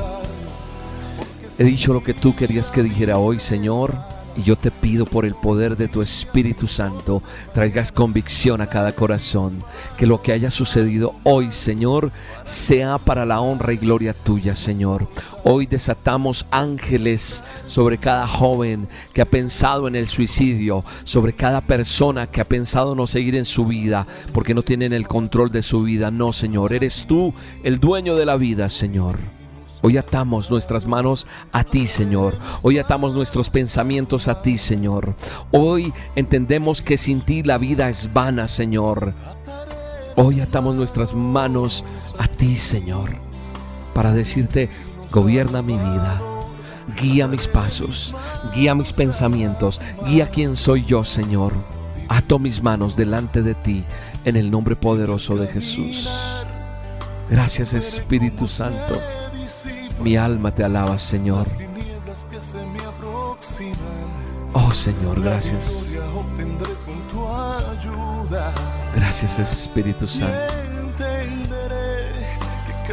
He 1.58 1.63
dicho 1.63 1.93
lo 1.93 2.03
que 2.03 2.13
tú 2.13 2.36
querías 2.36 2.69
que 2.69 2.84
dijera 2.84 3.17
hoy, 3.17 3.39
Señor. 3.39 3.95
Y 4.38 4.44
yo 4.44 4.56
te 4.56 4.72
pido 4.72 5.06
por 5.06 5.26
el 5.26 5.36
poder 5.36 5.76
de 5.76 5.88
tu 5.88 6.02
Espíritu 6.02 6.68
Santo, 6.68 7.22
traigas 7.54 7.92
convicción 7.92 8.62
a 8.62 8.68
cada 8.68 8.94
corazón. 8.94 9.63
Que 9.98 10.06
lo 10.06 10.22
que 10.22 10.32
haya 10.32 10.52
sucedido 10.52 11.15
hoy, 11.24 11.52
Señor, 11.52 12.12
sea 12.44 12.98
para 12.98 13.26
la 13.26 13.42
honra 13.42 13.74
y 13.74 13.78
gloria 13.78 14.13
tuya, 14.13 14.56
Señor. 14.56 15.08
Hoy 15.44 15.65
desatamos 15.65 16.46
ángeles 16.52 17.44
sobre 17.65 17.98
cada 17.98 18.28
joven 18.28 18.88
que 19.13 19.22
ha 19.22 19.26
pensado 19.26 19.88
en 19.88 19.96
el 19.96 20.08
suicidio, 20.08 20.84
sobre 21.04 21.34
cada 21.34 21.62
persona 21.62 22.28
que 22.28 22.42
ha 22.42 22.46
pensado 22.46 22.96
no 22.96 23.08
seguir 23.08 23.36
en 23.36 23.46
su 23.46 23.65
vida 23.65 24.06
porque 24.34 24.54
no 24.54 24.63
tienen 24.63 24.94
el 24.94 25.08
control 25.08 25.52
de 25.52 25.62
su 25.62 25.84
vida. 25.84 26.12
No, 26.12 26.34
Señor, 26.34 26.74
eres 26.74 27.06
tú 27.08 27.34
el 27.63 27.80
dueño 27.80 28.15
de 28.15 28.26
la 28.26 28.38
vida, 28.38 28.70
Señor. 28.70 29.38
Hoy 29.82 29.98
atamos 29.98 30.52
nuestras 30.52 30.86
manos 30.86 31.26
a 31.54 31.63
ti, 31.63 31.88
Señor. 31.88 32.38
Hoy 32.63 32.80
atamos 32.80 33.15
nuestros 33.15 33.50
pensamientos 33.50 34.28
a 34.28 34.42
ti, 34.42 34.58
Señor. 34.58 35.15
Hoy 35.52 35.94
entendemos 36.15 36.82
que 36.82 36.98
sin 36.98 37.22
ti 37.22 37.44
la 37.44 37.58
vida 37.58 37.88
es 37.88 38.12
vana, 38.12 38.48
Señor. 38.50 39.13
Hoy 40.18 40.42
atamos 40.42 40.76
nuestras 40.76 41.13
manos 41.13 41.86
a 42.18 42.28
ti, 42.28 42.58
Señor, 42.58 43.12
para 43.94 44.12
decirte, 44.12 44.70
gobierna 45.12 45.62
mi 45.62 45.78
vida. 45.78 46.22
Guía 47.00 47.28
mis 47.28 47.48
pasos, 47.48 48.15
guía 48.54 48.76
mis 48.76 48.92
pensamientos, 48.92 49.80
guía 50.08 50.28
quién 50.30 50.58
soy 50.58 50.84
yo, 50.84 51.06
Señor. 51.06 51.54
Ato 52.10 52.38
mis 52.38 52.62
manos 52.62 52.98
delante 52.98 53.44
de 53.44 53.54
ti 53.54 53.86
en 54.26 54.36
el 54.36 54.52
nombre 54.52 54.76
poderoso 54.76 55.36
de 55.36 55.48
Jesús. 55.48 56.10
Gracias 57.30 57.74
Espíritu 57.74 58.48
Santo. 58.48 59.00
Mi 60.01 60.15
alma 60.15 60.53
te 60.53 60.63
alaba, 60.63 60.97
Señor. 60.97 61.45
Oh 64.53 64.73
Señor, 64.73 65.21
gracias. 65.21 65.93
Gracias 68.95 69.39
Espíritu 69.39 70.07
Santo. 70.07 70.59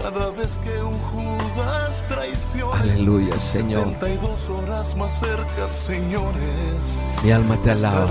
Cada 0.03 0.31
vez 0.31 0.59
que 0.59 0.83
un 0.83 0.99
Judas 0.99 2.05
traiciona. 2.07 2.81
Aleluya, 2.81 3.39
Señor. 3.39 3.85
72 4.01 4.49
horas 4.51 4.95
más 4.95 5.19
cerca, 5.19 5.69
señores. 5.71 7.03
Mi 7.25 7.31
alma 7.31 7.61
te 7.63 7.71
alaba. 7.71 8.11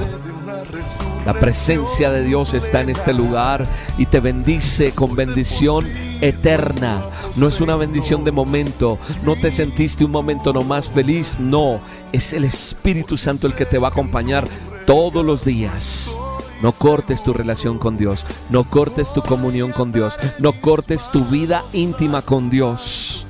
La 1.27 1.33
presencia 1.35 2.11
de 2.11 2.23
Dios 2.23 2.55
está 2.55 2.81
en 2.81 2.89
este 2.89 3.13
lugar 3.13 3.67
y 3.99 4.07
te 4.07 4.19
bendice 4.19 4.93
con 4.93 5.15
bendición 5.15 5.85
eterna. 6.21 7.03
No 7.35 7.47
es 7.47 7.61
una 7.61 7.75
bendición 7.75 8.23
de 8.23 8.31
momento. 8.31 8.97
No 9.23 9.35
te 9.35 9.51
sentiste 9.51 10.05
un 10.05 10.11
momento 10.11 10.53
nomás 10.53 10.89
feliz. 10.89 11.37
No, 11.39 11.79
es 12.11 12.33
el 12.33 12.45
Espíritu 12.45 13.15
Santo 13.15 13.45
el 13.45 13.53
que 13.53 13.65
te 13.65 13.77
va 13.77 13.89
a 13.89 13.91
acompañar 13.91 14.47
todos 14.87 15.23
los 15.23 15.45
días. 15.45 16.17
No 16.65 16.71
cortes 16.71 17.21
tu 17.21 17.31
relación 17.31 17.77
con 17.77 17.95
Dios. 17.95 18.25
No 18.49 18.63
cortes 18.63 19.13
tu 19.13 19.21
comunión 19.21 19.71
con 19.71 19.91
Dios. 19.91 20.17
No 20.39 20.51
cortes 20.51 21.11
tu 21.11 21.23
vida 21.23 21.63
íntima 21.73 22.23
con 22.23 22.49
Dios. 22.49 23.27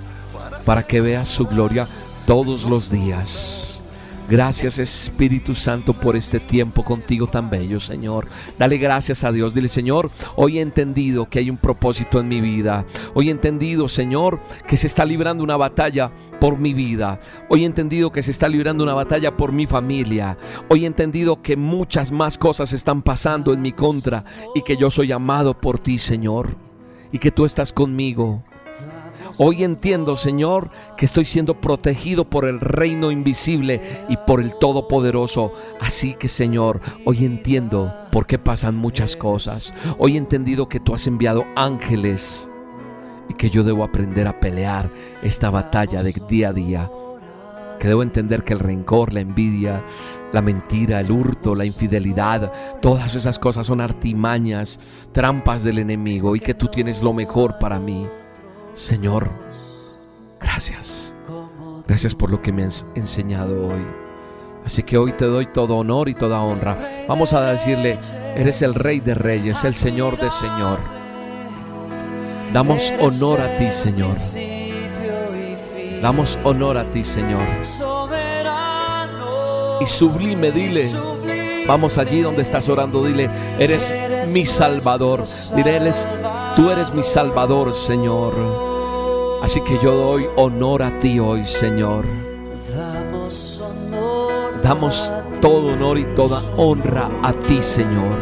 Para 0.63 0.84
que 0.84 1.02
veas 1.02 1.28
su 1.28 1.45
gloria 1.45 1.86
todos 2.26 2.63
los 2.69 2.89
días. 2.89 3.75
Gracias 4.28 4.80
Espíritu 4.80 5.54
Santo 5.54 5.94
por 5.94 6.16
este 6.16 6.40
tiempo 6.40 6.84
contigo 6.84 7.28
tan 7.28 7.52
bello, 7.52 7.80
Señor. 7.80 8.28
Dale 8.58 8.80
gracias 8.80 9.24
a 9.24 9.32
Dios. 9.32 9.54
Dile, 9.54 9.70
Señor, 9.70 10.10
hoy 10.36 10.58
he 10.58 10.62
entendido 10.62 11.30
que 11.30 11.38
hay 11.38 11.52
un 11.52 11.58
propósito 11.58 12.20
en 12.20 12.28
mi 12.28 12.42
vida. 12.42 12.88
Hoy 13.14 13.28
he 13.28 13.32
entendido, 13.32 13.88
Señor, 13.88 14.40
que 14.68 14.78
se 14.78 14.88
está 14.88 15.06
librando 15.06 15.44
una 15.44 15.58
batalla 15.58 16.12
por 16.40 16.58
mi 16.58 16.74
vida. 16.74 17.20
Hoy 17.50 17.64
he 17.64 17.66
entendido 17.68 18.12
que 18.12 18.24
se 18.24 18.32
está 18.32 18.50
librando 18.50 18.84
una 18.84 18.96
batalla 18.96 19.38
por 19.38 19.52
mi 19.52 19.68
familia. 19.68 20.40
Hoy 20.70 20.86
he 20.86 20.88
entendido 20.88 21.44
que 21.44 21.56
muchas 21.56 22.12
más 22.12 22.40
cosas 22.40 22.74
están 22.74 23.04
pasando 23.04 23.54
en 23.54 23.62
mi 23.62 23.74
contra 23.74 24.24
y 24.56 24.64
que 24.64 24.76
yo 24.76 24.90
soy 24.90 25.12
amado 25.12 25.62
por 25.62 25.78
ti, 25.78 26.00
Señor. 26.00 26.58
Y 27.12 27.20
que 27.20 27.30
tú 27.30 27.46
estás 27.46 27.72
conmigo. 27.72 28.44
Hoy 29.38 29.64
entiendo, 29.64 30.16
Señor, 30.16 30.70
que 30.98 31.06
estoy 31.06 31.26
siendo 31.26 31.60
protegido 31.60 32.26
por 32.26 32.46
el 32.46 32.60
reino 32.60 33.12
invisible 33.12 33.82
y 34.10 34.18
por 34.18 34.42
el 34.42 34.56
Todopoderoso. 34.56 35.52
Así 35.80 36.14
que, 36.14 36.28
Señor, 36.28 36.82
hoy 37.06 37.26
entiendo 37.26 37.94
por 38.12 38.26
qué 38.26 38.38
pasan 38.38 38.76
muchas 38.76 39.16
cosas. 39.16 39.74
Hoy 39.98 40.16
he 40.16 40.18
entendido 40.18 40.70
que 40.70 40.80
tú 40.80 40.94
has 40.94 41.08
enviado 41.08 41.46
ángeles 41.56 42.50
y 43.30 43.34
que 43.34 43.50
yo 43.50 43.64
debo 43.64 43.84
aprender 43.84 44.28
a 44.28 44.40
pelear 44.40 44.92
esta 45.24 45.50
batalla 45.50 46.04
de 46.04 46.14
día 46.30 46.50
a 46.50 46.54
día. 46.54 46.92
Que 47.80 47.90
debo 47.90 48.04
entender 48.04 48.44
que 48.44 48.54
el 48.54 48.60
rencor, 48.60 49.14
la 49.14 49.20
envidia, 49.20 49.84
la 50.32 50.42
mentira, 50.42 51.02
el 51.02 51.12
hurto, 51.12 51.56
la 51.56 51.66
infidelidad, 51.66 52.52
todas 52.82 53.16
esas 53.16 53.38
cosas 53.38 53.68
son 53.68 53.82
artimañas, 53.82 54.80
trampas 55.12 55.64
del 55.64 55.80
enemigo 55.80 56.36
y 56.36 56.40
que 56.40 56.54
tú 56.54 56.68
tienes 56.68 57.04
lo 57.04 57.14
mejor 57.14 57.60
para 57.60 57.80
mí. 57.80 58.08
Señor, 58.76 59.30
gracias. 60.42 61.16
Gracias 61.88 62.14
por 62.14 62.30
lo 62.30 62.42
que 62.42 62.52
me 62.52 62.66
has 62.66 62.86
enseñado 62.94 63.70
hoy. 63.70 63.86
Así 64.66 64.84
que 64.84 64.98
hoy 64.98 65.14
te 65.14 65.26
doy 65.26 65.46
todo 65.46 65.78
honor 65.78 66.10
y 66.10 66.14
toda 66.14 66.42
honra. 66.42 66.78
Vamos 67.08 67.34
a 67.34 67.52
decirle, 67.52 67.98
eres 68.36 68.62
el 68.62 68.76
rey 68.76 69.00
de 69.00 69.16
reyes, 69.16 69.64
el 69.64 69.76
Señor 69.76 70.20
de 70.20 70.30
Señor. 70.30 70.80
Damos 72.52 72.92
honor 73.00 73.40
a 73.40 73.58
ti, 73.58 73.72
Señor. 73.72 74.18
Damos 76.02 76.38
honor 76.44 76.78
a 76.78 76.92
ti, 76.92 77.06
Señor. 77.06 77.44
Y 79.80 79.86
sublime, 79.86 80.52
dile. 80.52 80.92
Vamos 81.66 81.98
allí 81.98 82.22
donde 82.22 82.42
estás 82.42 82.68
orando, 82.68 83.06
dile, 83.06 83.30
eres 83.58 83.94
mi 84.34 84.46
Salvador. 84.46 85.24
Dile, 85.56 85.78
eres, 85.78 86.08
tú 86.56 86.70
eres 86.70 86.94
mi 86.94 87.04
Salvador, 87.04 87.74
Señor. 87.74 88.34
Así 89.41 89.62
que 89.62 89.78
yo 89.80 89.96
doy 89.96 90.28
honor 90.38 90.84
a 90.84 90.98
ti 90.98 91.20
hoy, 91.20 91.46
Señor. 91.46 92.06
Damos 94.63 95.12
todo 95.41 95.74
honor 95.74 96.00
y 96.00 96.06
toda 96.15 96.41
honra 96.58 97.10
a 97.22 97.34
ti, 97.34 97.62
Señor. 97.62 98.18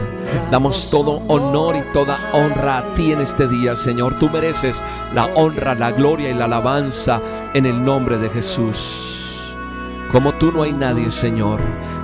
Damos 0.51 0.89
todo 0.91 1.21
honor 1.27 1.75
y 1.75 1.81
toda 1.93 2.19
honra 2.33 2.79
a 2.79 2.93
ti 2.93 3.13
en 3.13 3.21
este 3.21 3.47
día, 3.47 3.75
Señor. 3.75 4.19
Tú 4.19 4.29
mereces 4.29 4.83
la 5.13 5.27
honra, 5.35 5.75
la 5.75 5.91
gloria 5.91 6.29
y 6.29 6.33
la 6.33 6.45
alabanza 6.45 7.21
en 7.53 7.65
el 7.65 7.83
nombre 7.83 8.17
de 8.17 8.29
Jesús. 8.29 9.22
Como 10.13 10.31
tú 10.35 10.51
no 10.51 10.61
hay 10.61 10.73
nadie, 10.73 11.09
Señor. 11.09 11.59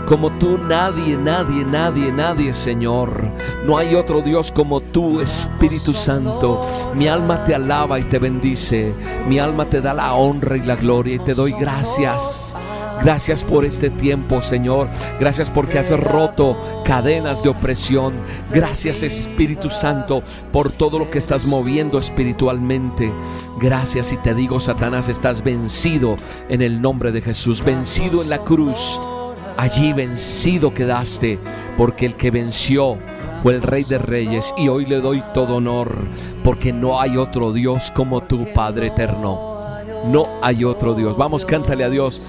Como 0.07 0.31
tú 0.39 0.57
nadie, 0.57 1.15
nadie, 1.15 1.63
nadie, 1.63 2.11
nadie, 2.11 2.55
Señor. 2.55 3.31
No 3.63 3.77
hay 3.77 3.93
otro 3.93 4.21
Dios 4.21 4.51
como 4.51 4.81
tú, 4.81 5.21
Espíritu 5.21 5.93
Santo. 5.93 6.59
Mi 6.95 7.07
alma 7.07 7.43
te 7.43 7.53
alaba 7.53 7.99
y 7.99 8.03
te 8.05 8.17
bendice. 8.17 8.95
Mi 9.27 9.37
alma 9.37 9.65
te 9.65 9.79
da 9.79 9.93
la 9.93 10.15
honra 10.15 10.57
y 10.57 10.61
la 10.61 10.75
gloria 10.75 11.17
y 11.17 11.19
te 11.19 11.35
doy 11.35 11.51
gracias. 11.51 12.57
Gracias 13.01 13.45
por 13.45 13.63
este 13.63 13.89
tiempo, 13.89 14.41
Señor. 14.41 14.89
Gracias 15.19 15.49
porque 15.49 15.79
has 15.79 15.97
roto 15.97 16.57
cadenas 16.83 17.41
de 17.41 17.49
opresión. 17.49 18.13
Gracias, 18.51 19.03
Espíritu 19.03 19.69
Santo, 19.69 20.21
por 20.51 20.71
todo 20.71 20.99
lo 20.99 21.09
que 21.09 21.17
estás 21.17 21.45
moviendo 21.45 21.97
espiritualmente. 21.97 23.11
Gracias 23.59 24.11
y 24.11 24.17
te 24.17 24.33
digo, 24.33 24.59
Satanás, 24.59 25.07
estás 25.07 25.43
vencido 25.43 26.17
en 26.49 26.61
el 26.61 26.81
nombre 26.81 27.11
de 27.11 27.21
Jesús. 27.21 27.63
Vencido 27.63 28.21
en 28.21 28.29
la 28.29 28.39
cruz. 28.39 28.99
Allí 29.55 29.93
vencido 29.93 30.73
quedaste, 30.73 31.39
porque 31.77 32.05
el 32.05 32.15
que 32.15 32.31
venció 32.31 32.97
fue 33.41 33.55
el 33.55 33.61
Rey 33.61 33.83
de 33.83 33.97
Reyes 33.97 34.53
y 34.57 34.67
hoy 34.67 34.85
le 34.85 34.99
doy 34.99 35.23
todo 35.33 35.57
honor, 35.57 35.95
porque 36.43 36.73
no 36.73 36.99
hay 36.99 37.17
otro 37.17 37.53
Dios 37.53 37.91
como 37.91 38.21
tú, 38.21 38.45
Padre 38.53 38.87
eterno. 38.87 39.49
No 40.05 40.25
hay 40.41 40.63
otro 40.63 40.93
Dios. 40.93 41.17
Vamos, 41.17 41.45
cántale 41.45 41.83
a 41.83 41.89
Dios. 41.89 42.21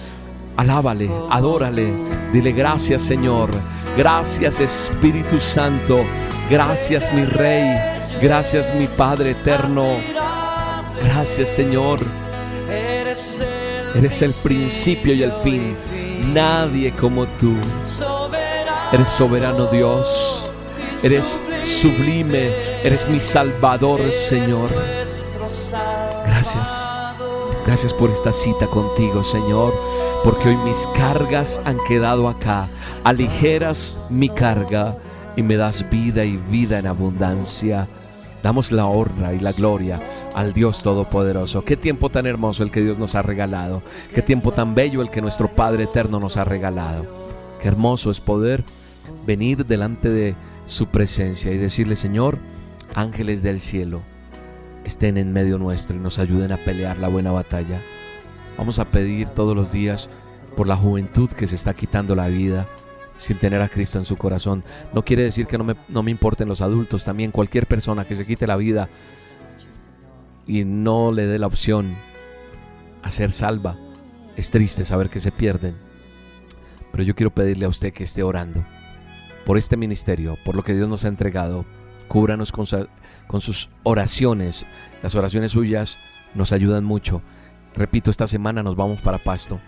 Alábale, 0.61 1.11
adórale, 1.31 1.91
dile 2.35 2.53
gracias 2.53 3.01
Señor, 3.01 3.49
gracias 3.97 4.61
Espíritu 4.61 5.41
Santo, 5.41 6.05
gracias 6.51 7.11
mi 7.15 7.25
Rey, 7.25 7.65
gracias 8.21 8.71
mi 8.75 8.87
Padre 8.87 9.31
eterno, 9.31 9.87
gracias 11.03 11.49
Señor, 11.49 11.99
eres 12.69 14.21
el 14.21 14.35
principio 14.43 15.15
y 15.15 15.23
el 15.23 15.33
fin, 15.33 15.75
nadie 16.35 16.93
como 16.93 17.27
tú, 17.27 17.55
eres 18.93 19.09
soberano 19.09 19.65
Dios, 19.65 20.53
eres 21.03 21.41
sublime, 21.65 22.51
eres 22.85 23.09
mi 23.09 23.23
Salvador 23.23 24.13
Señor, 24.13 24.69
gracias. 26.27 27.01
Gracias 27.67 27.93
por 27.93 28.11
esta 28.11 28.33
cita 28.33 28.67
contigo, 28.67 29.23
Señor, 29.23 29.73
porque 30.25 30.51
hoy 30.51 30.57
mis 30.59 30.87
cargas 30.95 31.61
han 31.65 31.79
quedado 31.87 32.29
acá. 32.29 32.67
Aligeras 33.05 33.99
mi 34.11 34.29
carga 34.29 34.97
y 35.37 35.43
me 35.43 35.57
das 35.57 35.89
vida 35.89 36.25
y 36.25 36.37
vida 36.37 36.79
en 36.79 36.87
abundancia. 36.87 37.89
Damos 38.43 38.73
la 38.73 38.87
honra 38.87 39.33
y 39.35 39.41
la 39.41 39.53
gloria 39.53 40.01
al 40.35 40.53
Dios 40.53 40.83
Todopoderoso. 40.83 41.65
Qué 41.65 41.77
tiempo 41.77 42.11
tan 42.11 42.27
hermoso 42.27 42.63
el 42.63 42.71
que 42.71 42.83
Dios 42.83 42.99
nos 42.99 43.15
ha 43.15 43.23
regalado. 43.23 43.83
Qué 44.15 44.23
tiempo 44.23 44.53
tan 44.53 44.75
bello 44.75 45.03
el 45.03 45.11
que 45.11 45.23
nuestro 45.23 45.49
Padre 45.49 45.85
Eterno 45.85 46.21
nos 46.21 46.37
ha 46.37 46.45
regalado. 46.45 47.07
Qué 47.61 47.69
hermoso 47.69 48.11
es 48.11 48.21
poder 48.21 48.65
venir 49.27 49.67
delante 49.67 50.09
de 50.09 50.35
su 50.65 50.87
presencia 50.87 51.51
y 51.53 51.59
decirle, 51.59 51.97
Señor, 51.97 52.39
ángeles 52.95 53.43
del 53.43 53.61
cielo, 53.61 54.01
estén 54.85 55.19
en 55.19 55.33
medio 55.33 55.59
nuestro 55.59 55.97
y 55.97 56.01
nos 56.01 56.19
ayuden 56.19 56.53
a 56.53 56.59
pelear 56.59 56.99
la 56.99 57.09
buena 57.09 57.33
batalla. 57.33 57.81
Vamos 58.57 58.79
a 58.79 58.91
pedir 58.91 59.29
todos 59.29 59.57
los 59.57 59.73
días 59.73 60.09
por 60.57 60.67
la 60.67 60.77
juventud 60.77 61.31
que 61.31 61.47
se 61.47 61.57
está 61.57 61.75
quitando 61.75 62.15
la 62.15 62.29
vida 62.29 62.69
sin 63.17 63.37
tener 63.37 63.61
a 63.61 63.69
Cristo 63.69 63.99
en 63.99 64.05
su 64.05 64.17
corazón. 64.17 64.65
No 64.93 65.05
quiere 65.05 65.23
decir 65.23 65.47
que 65.47 65.59
no 65.59 65.65
me, 65.65 65.77
no 65.89 66.03
me 66.03 66.11
importen 66.11 66.49
los 66.49 66.63
adultos, 66.63 67.05
también 67.05 67.31
cualquier 67.31 67.67
persona 67.67 68.05
que 68.05 68.17
se 68.17 68.25
quite 68.25 68.47
la 68.47 68.57
vida 68.57 68.89
y 70.47 70.65
no 70.65 71.13
le 71.13 71.27
dé 71.27 71.39
la 71.39 71.47
opción 71.47 71.95
a 73.03 73.11
ser 73.11 73.31
salva. 73.31 73.79
Es 74.37 74.51
triste 74.51 74.85
saber 74.85 75.11
que 75.11 75.21
se 75.21 75.33
pierden. 75.33 75.77
Pero 76.91 77.05
yo 77.05 77.15
quiero 77.15 77.31
pedirle 77.31 77.67
a 77.67 77.69
usted 77.69 77.93
que 77.93 78.05
esté 78.05 78.23
orando 78.23 78.65
por 79.45 79.59
este 79.59 79.77
ministerio, 79.77 80.37
por 80.45 80.57
lo 80.57 80.63
que 80.63 80.75
Dios 80.75 80.89
nos 80.89 81.05
ha 81.05 81.09
entregado. 81.09 81.65
Cúbranos 82.09 82.53
con, 82.53 82.67
con 83.29 83.41
sus 83.41 83.71
oraciones. 83.85 84.67
Las 85.03 85.15
oraciones 85.15 85.53
suyas 85.53 85.99
nos 86.35 86.53
ayudan 86.53 86.85
mucho. 86.85 87.23
Repito, 87.75 88.11
esta 88.11 88.27
semana 88.27 88.63
nos 88.63 88.77
vamos 88.77 89.01
para 89.01 89.19
Pasto. 89.19 89.61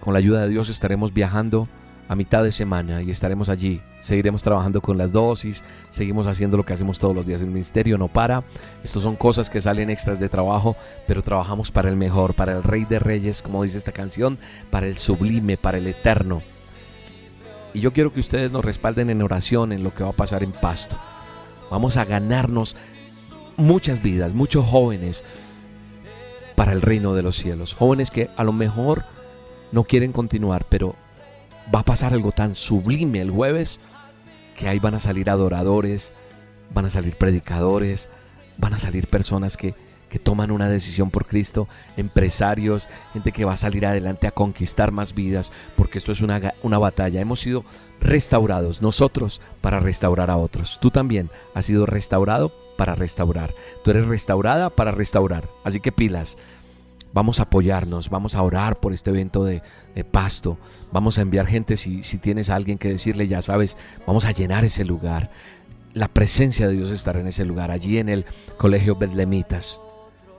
Con 0.00 0.12
la 0.12 0.18
ayuda 0.18 0.42
de 0.42 0.48
Dios 0.48 0.68
estaremos 0.68 1.12
viajando 1.12 1.68
a 2.08 2.16
mitad 2.16 2.42
de 2.42 2.52
semana 2.52 3.02
y 3.02 3.10
estaremos 3.10 3.48
allí. 3.48 3.82
Seguiremos 4.00 4.42
trabajando 4.42 4.80
con 4.80 4.96
las 4.96 5.12
dosis, 5.12 5.62
seguimos 5.90 6.26
haciendo 6.26 6.56
lo 6.56 6.64
que 6.64 6.72
hacemos 6.72 6.98
todos 6.98 7.14
los 7.14 7.26
días. 7.26 7.42
El 7.42 7.48
ministerio 7.48 7.98
no 7.98 8.08
para. 8.08 8.42
Estos 8.82 9.02
son 9.02 9.16
cosas 9.16 9.50
que 9.50 9.60
salen 9.60 9.90
extras 9.90 10.18
de 10.18 10.28
trabajo, 10.28 10.76
pero 11.06 11.22
trabajamos 11.22 11.70
para 11.70 11.90
el 11.90 11.96
mejor, 11.96 12.34
para 12.34 12.52
el 12.52 12.62
Rey 12.62 12.84
de 12.84 12.98
Reyes, 12.98 13.42
como 13.42 13.62
dice 13.62 13.78
esta 13.78 13.92
canción, 13.92 14.38
para 14.70 14.86
el 14.86 14.96
sublime, 14.96 15.56
para 15.56 15.78
el 15.78 15.86
eterno. 15.86 16.42
Y 17.74 17.80
yo 17.80 17.92
quiero 17.92 18.12
que 18.12 18.20
ustedes 18.20 18.52
nos 18.52 18.64
respalden 18.64 19.10
en 19.10 19.22
oración 19.22 19.72
en 19.72 19.82
lo 19.82 19.94
que 19.94 20.04
va 20.04 20.10
a 20.10 20.14
pasar 20.14 20.42
en 20.42 20.52
Pasto. 20.52 20.96
Vamos 21.70 21.98
a 21.98 22.06
ganarnos 22.06 22.76
muchas 23.56 24.02
vidas, 24.02 24.32
muchos 24.32 24.64
jóvenes 24.64 25.24
para 26.58 26.72
el 26.72 26.82
reino 26.82 27.14
de 27.14 27.22
los 27.22 27.36
cielos. 27.36 27.72
Jóvenes 27.72 28.10
que 28.10 28.30
a 28.36 28.42
lo 28.42 28.52
mejor 28.52 29.04
no 29.70 29.84
quieren 29.84 30.10
continuar, 30.10 30.66
pero 30.68 30.96
va 31.72 31.80
a 31.80 31.84
pasar 31.84 32.12
algo 32.12 32.32
tan 32.32 32.56
sublime 32.56 33.20
el 33.20 33.30
jueves 33.30 33.78
que 34.56 34.66
ahí 34.66 34.80
van 34.80 34.96
a 34.96 34.98
salir 34.98 35.30
adoradores, 35.30 36.12
van 36.74 36.86
a 36.86 36.90
salir 36.90 37.16
predicadores, 37.16 38.08
van 38.56 38.74
a 38.74 38.78
salir 38.80 39.06
personas 39.06 39.56
que, 39.56 39.76
que 40.08 40.18
toman 40.18 40.50
una 40.50 40.68
decisión 40.68 41.12
por 41.12 41.26
Cristo, 41.26 41.68
empresarios, 41.96 42.88
gente 43.12 43.30
que 43.30 43.44
va 43.44 43.52
a 43.52 43.56
salir 43.56 43.86
adelante 43.86 44.26
a 44.26 44.32
conquistar 44.32 44.90
más 44.90 45.14
vidas, 45.14 45.52
porque 45.76 45.98
esto 45.98 46.10
es 46.10 46.22
una, 46.22 46.54
una, 46.64 46.80
batalla. 46.80 47.20
Hemos 47.20 47.38
sido 47.38 47.64
restaurados 48.00 48.82
nosotros 48.82 49.40
para 49.60 49.78
restaurar 49.78 50.28
a 50.28 50.36
otros. 50.36 50.80
Tú 50.80 50.90
también 50.90 51.30
has 51.54 51.66
sido 51.66 51.86
restaurado 51.86 52.52
para 52.78 52.94
restaurar. 52.94 53.54
Tú 53.82 53.90
eres 53.90 54.06
restaurada 54.06 54.70
para 54.70 54.92
restaurar. 54.92 55.50
Así 55.64 55.80
que 55.80 55.90
pilas. 55.90 56.38
Vamos 57.12 57.40
a 57.40 57.44
apoyarnos, 57.44 58.08
vamos 58.10 58.36
a 58.36 58.42
orar 58.42 58.78
por 58.78 58.92
este 58.92 59.10
evento 59.10 59.42
de, 59.42 59.62
pasto. 60.12 60.58
Vamos 60.92 61.18
a 61.18 61.22
enviar 61.22 61.46
gente 61.46 61.76
si, 61.76 62.04
si 62.04 62.18
tienes 62.18 62.50
alguien 62.50 62.78
que 62.78 62.88
decirle, 62.88 63.26
ya 63.26 63.42
sabes, 63.42 63.76
vamos 64.06 64.26
a 64.26 64.30
llenar 64.30 64.64
ese 64.64 64.84
lugar. 64.84 65.30
La 65.92 66.06
presencia 66.06 66.68
de 66.68 66.74
Dios 66.74 66.90
estará 66.90 67.18
en 67.18 67.26
ese 67.26 67.44
lugar, 67.44 67.72
allí 67.72 67.98
en 67.98 68.08
el 68.08 68.24
Colegio 68.58 68.94
Bedlemitas. 68.94 69.80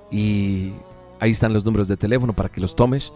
Y 0.09 0.71
ahí 1.19 1.31
están 1.31 1.51
los 1.51 1.65
números 1.65 1.89
de 1.89 1.97
teléfono 1.97 2.31
para 2.33 2.47
que 2.47 2.61
los 2.61 2.75
tomes 2.75 3.11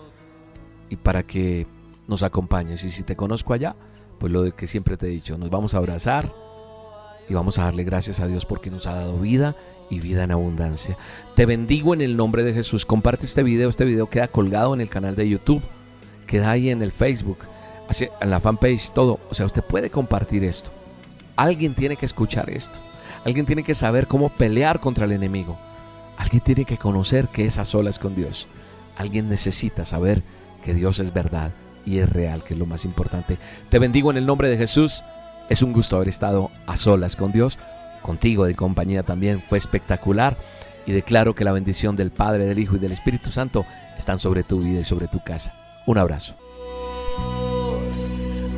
y 0.90 0.98
para 0.98 1.24
que 1.24 1.66
nos 2.08 2.24
acompañes. 2.24 2.84
Y 2.84 2.92
si 2.92 3.04
te 3.04 3.16
conozco 3.16 3.54
allá, 3.54 3.78
pues 4.20 4.34
lo 4.34 4.54
que 4.54 4.68
siempre 4.68 4.98
te 4.98 5.06
he 5.06 5.10
dicho, 5.10 5.38
nos 5.38 5.50
vamos 5.50 5.76
a 5.76 5.78
abrazar 5.78 6.43
y 7.30 7.34
vamos 7.34 7.58
a 7.58 7.64
darle 7.64 7.84
gracias 7.84 8.20
a 8.20 8.28
Dios 8.28 8.46
porque 8.46 8.70
nos 8.70 8.88
ha 8.88 8.96
dado 8.96 9.18
vida 9.18 9.56
y 9.90 10.00
vida 10.00 10.24
en 10.24 10.32
abundancia. 10.32 10.98
Te 11.36 11.46
bendigo 11.46 11.94
en 11.94 12.02
el 12.02 12.18
nombre 12.18 12.44
de 12.44 12.54
Jesús. 12.54 12.86
Comparte 12.86 13.26
este 13.26 13.44
video. 13.44 13.70
Este 13.70 13.86
video 13.86 14.10
queda 14.10 14.28
colgado 14.28 14.74
en 14.74 14.82
el 14.82 14.90
canal 14.90 15.16
de 15.16 15.30
YouTube, 15.30 15.62
queda 16.28 16.52
ahí 16.52 16.70
en 16.70 16.82
el 16.82 16.92
Facebook, 16.92 17.40
en 18.20 18.30
la 18.30 18.40
fanpage, 18.40 18.92
todo. 18.92 19.20
O 19.30 19.34
sea, 19.34 19.46
usted 19.46 19.64
puede 19.64 19.90
compartir 19.90 20.44
esto. 20.44 20.72
Alguien 21.36 21.76
tiene 21.76 21.96
que 21.96 22.06
escuchar 22.06 22.50
esto. 22.50 22.80
Alguien 23.26 23.46
tiene 23.46 23.64
que 23.64 23.76
saber 23.76 24.08
cómo 24.08 24.30
pelear 24.30 24.80
contra 24.80 25.06
el 25.06 25.14
enemigo. 25.14 25.58
Alguien 26.18 26.44
tiene 26.44 26.66
que 26.66 26.78
conocer 26.78 27.28
que 27.30 27.46
es 27.46 27.58
a 27.58 27.66
solas 27.66 28.00
con 28.00 28.16
Dios. 28.16 28.48
Alguien 28.98 29.30
necesita 29.30 29.86
saber 29.86 30.24
que 30.64 30.74
Dios 30.74 31.00
es 31.00 31.14
verdad 31.14 31.52
y 31.86 32.00
es 32.00 32.10
real, 32.10 32.44
que 32.44 32.54
es 32.54 32.60
lo 32.60 32.66
más 32.66 32.86
importante. 32.86 33.38
Te 33.70 33.80
bendigo 33.80 34.12
en 34.12 34.18
el 34.18 34.26
nombre 34.26 34.50
de 34.50 34.58
Jesús. 34.58 35.04
Es 35.50 35.62
un 35.62 35.74
gusto 35.74 35.96
haber 35.98 36.10
estado 36.10 36.52
a 36.68 36.78
solas 36.78 37.16
con 37.16 37.32
Dios, 37.32 37.60
contigo 38.02 38.46
de 38.46 38.56
compañía 38.56 39.04
también. 39.04 39.42
Fue 39.42 39.58
espectacular 39.58 40.38
y 40.86 40.92
declaro 40.92 41.36
que 41.36 41.44
la 41.44 41.52
bendición 41.52 41.96
del 41.96 42.12
Padre, 42.12 42.46
del 42.46 42.60
Hijo 42.60 42.76
y 42.76 42.80
del 42.80 42.92
Espíritu 42.92 43.32
Santo 43.32 43.66
están 43.98 44.20
sobre 44.20 44.44
tu 44.44 44.60
vida 44.60 44.82
y 44.82 44.84
sobre 44.84 45.08
tu 45.08 45.24
casa. 45.24 45.54
Un 45.86 45.98
abrazo. 45.98 46.36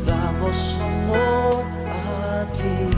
Damos 0.05 0.79
honor 0.79 1.63
a 1.87 2.45
ti, 2.53 2.89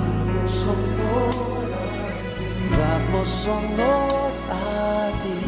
damos 2.78 3.48
honor 3.48 4.32
a 4.52 5.12
ti, 5.24 5.40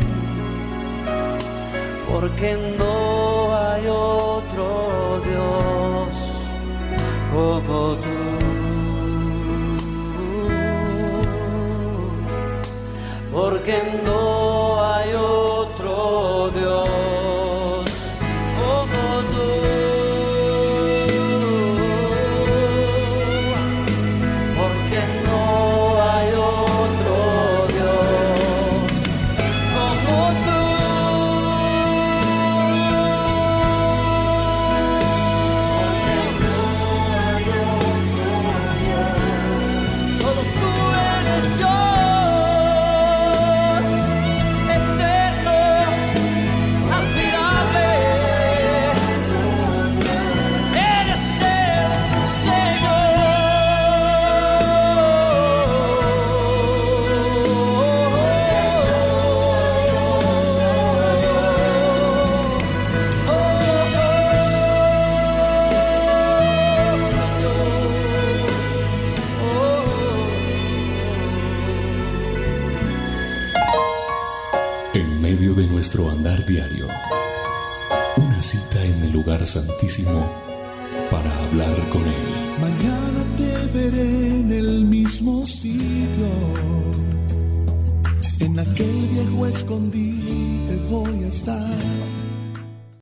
porque 2.10 2.58
no 2.78 3.56
hay 3.56 3.86
otro 3.88 5.22
Dios 5.26 6.44
como 7.34 7.96
tú. 7.98 8.19
Porque 13.32 13.78
no 14.04 14.39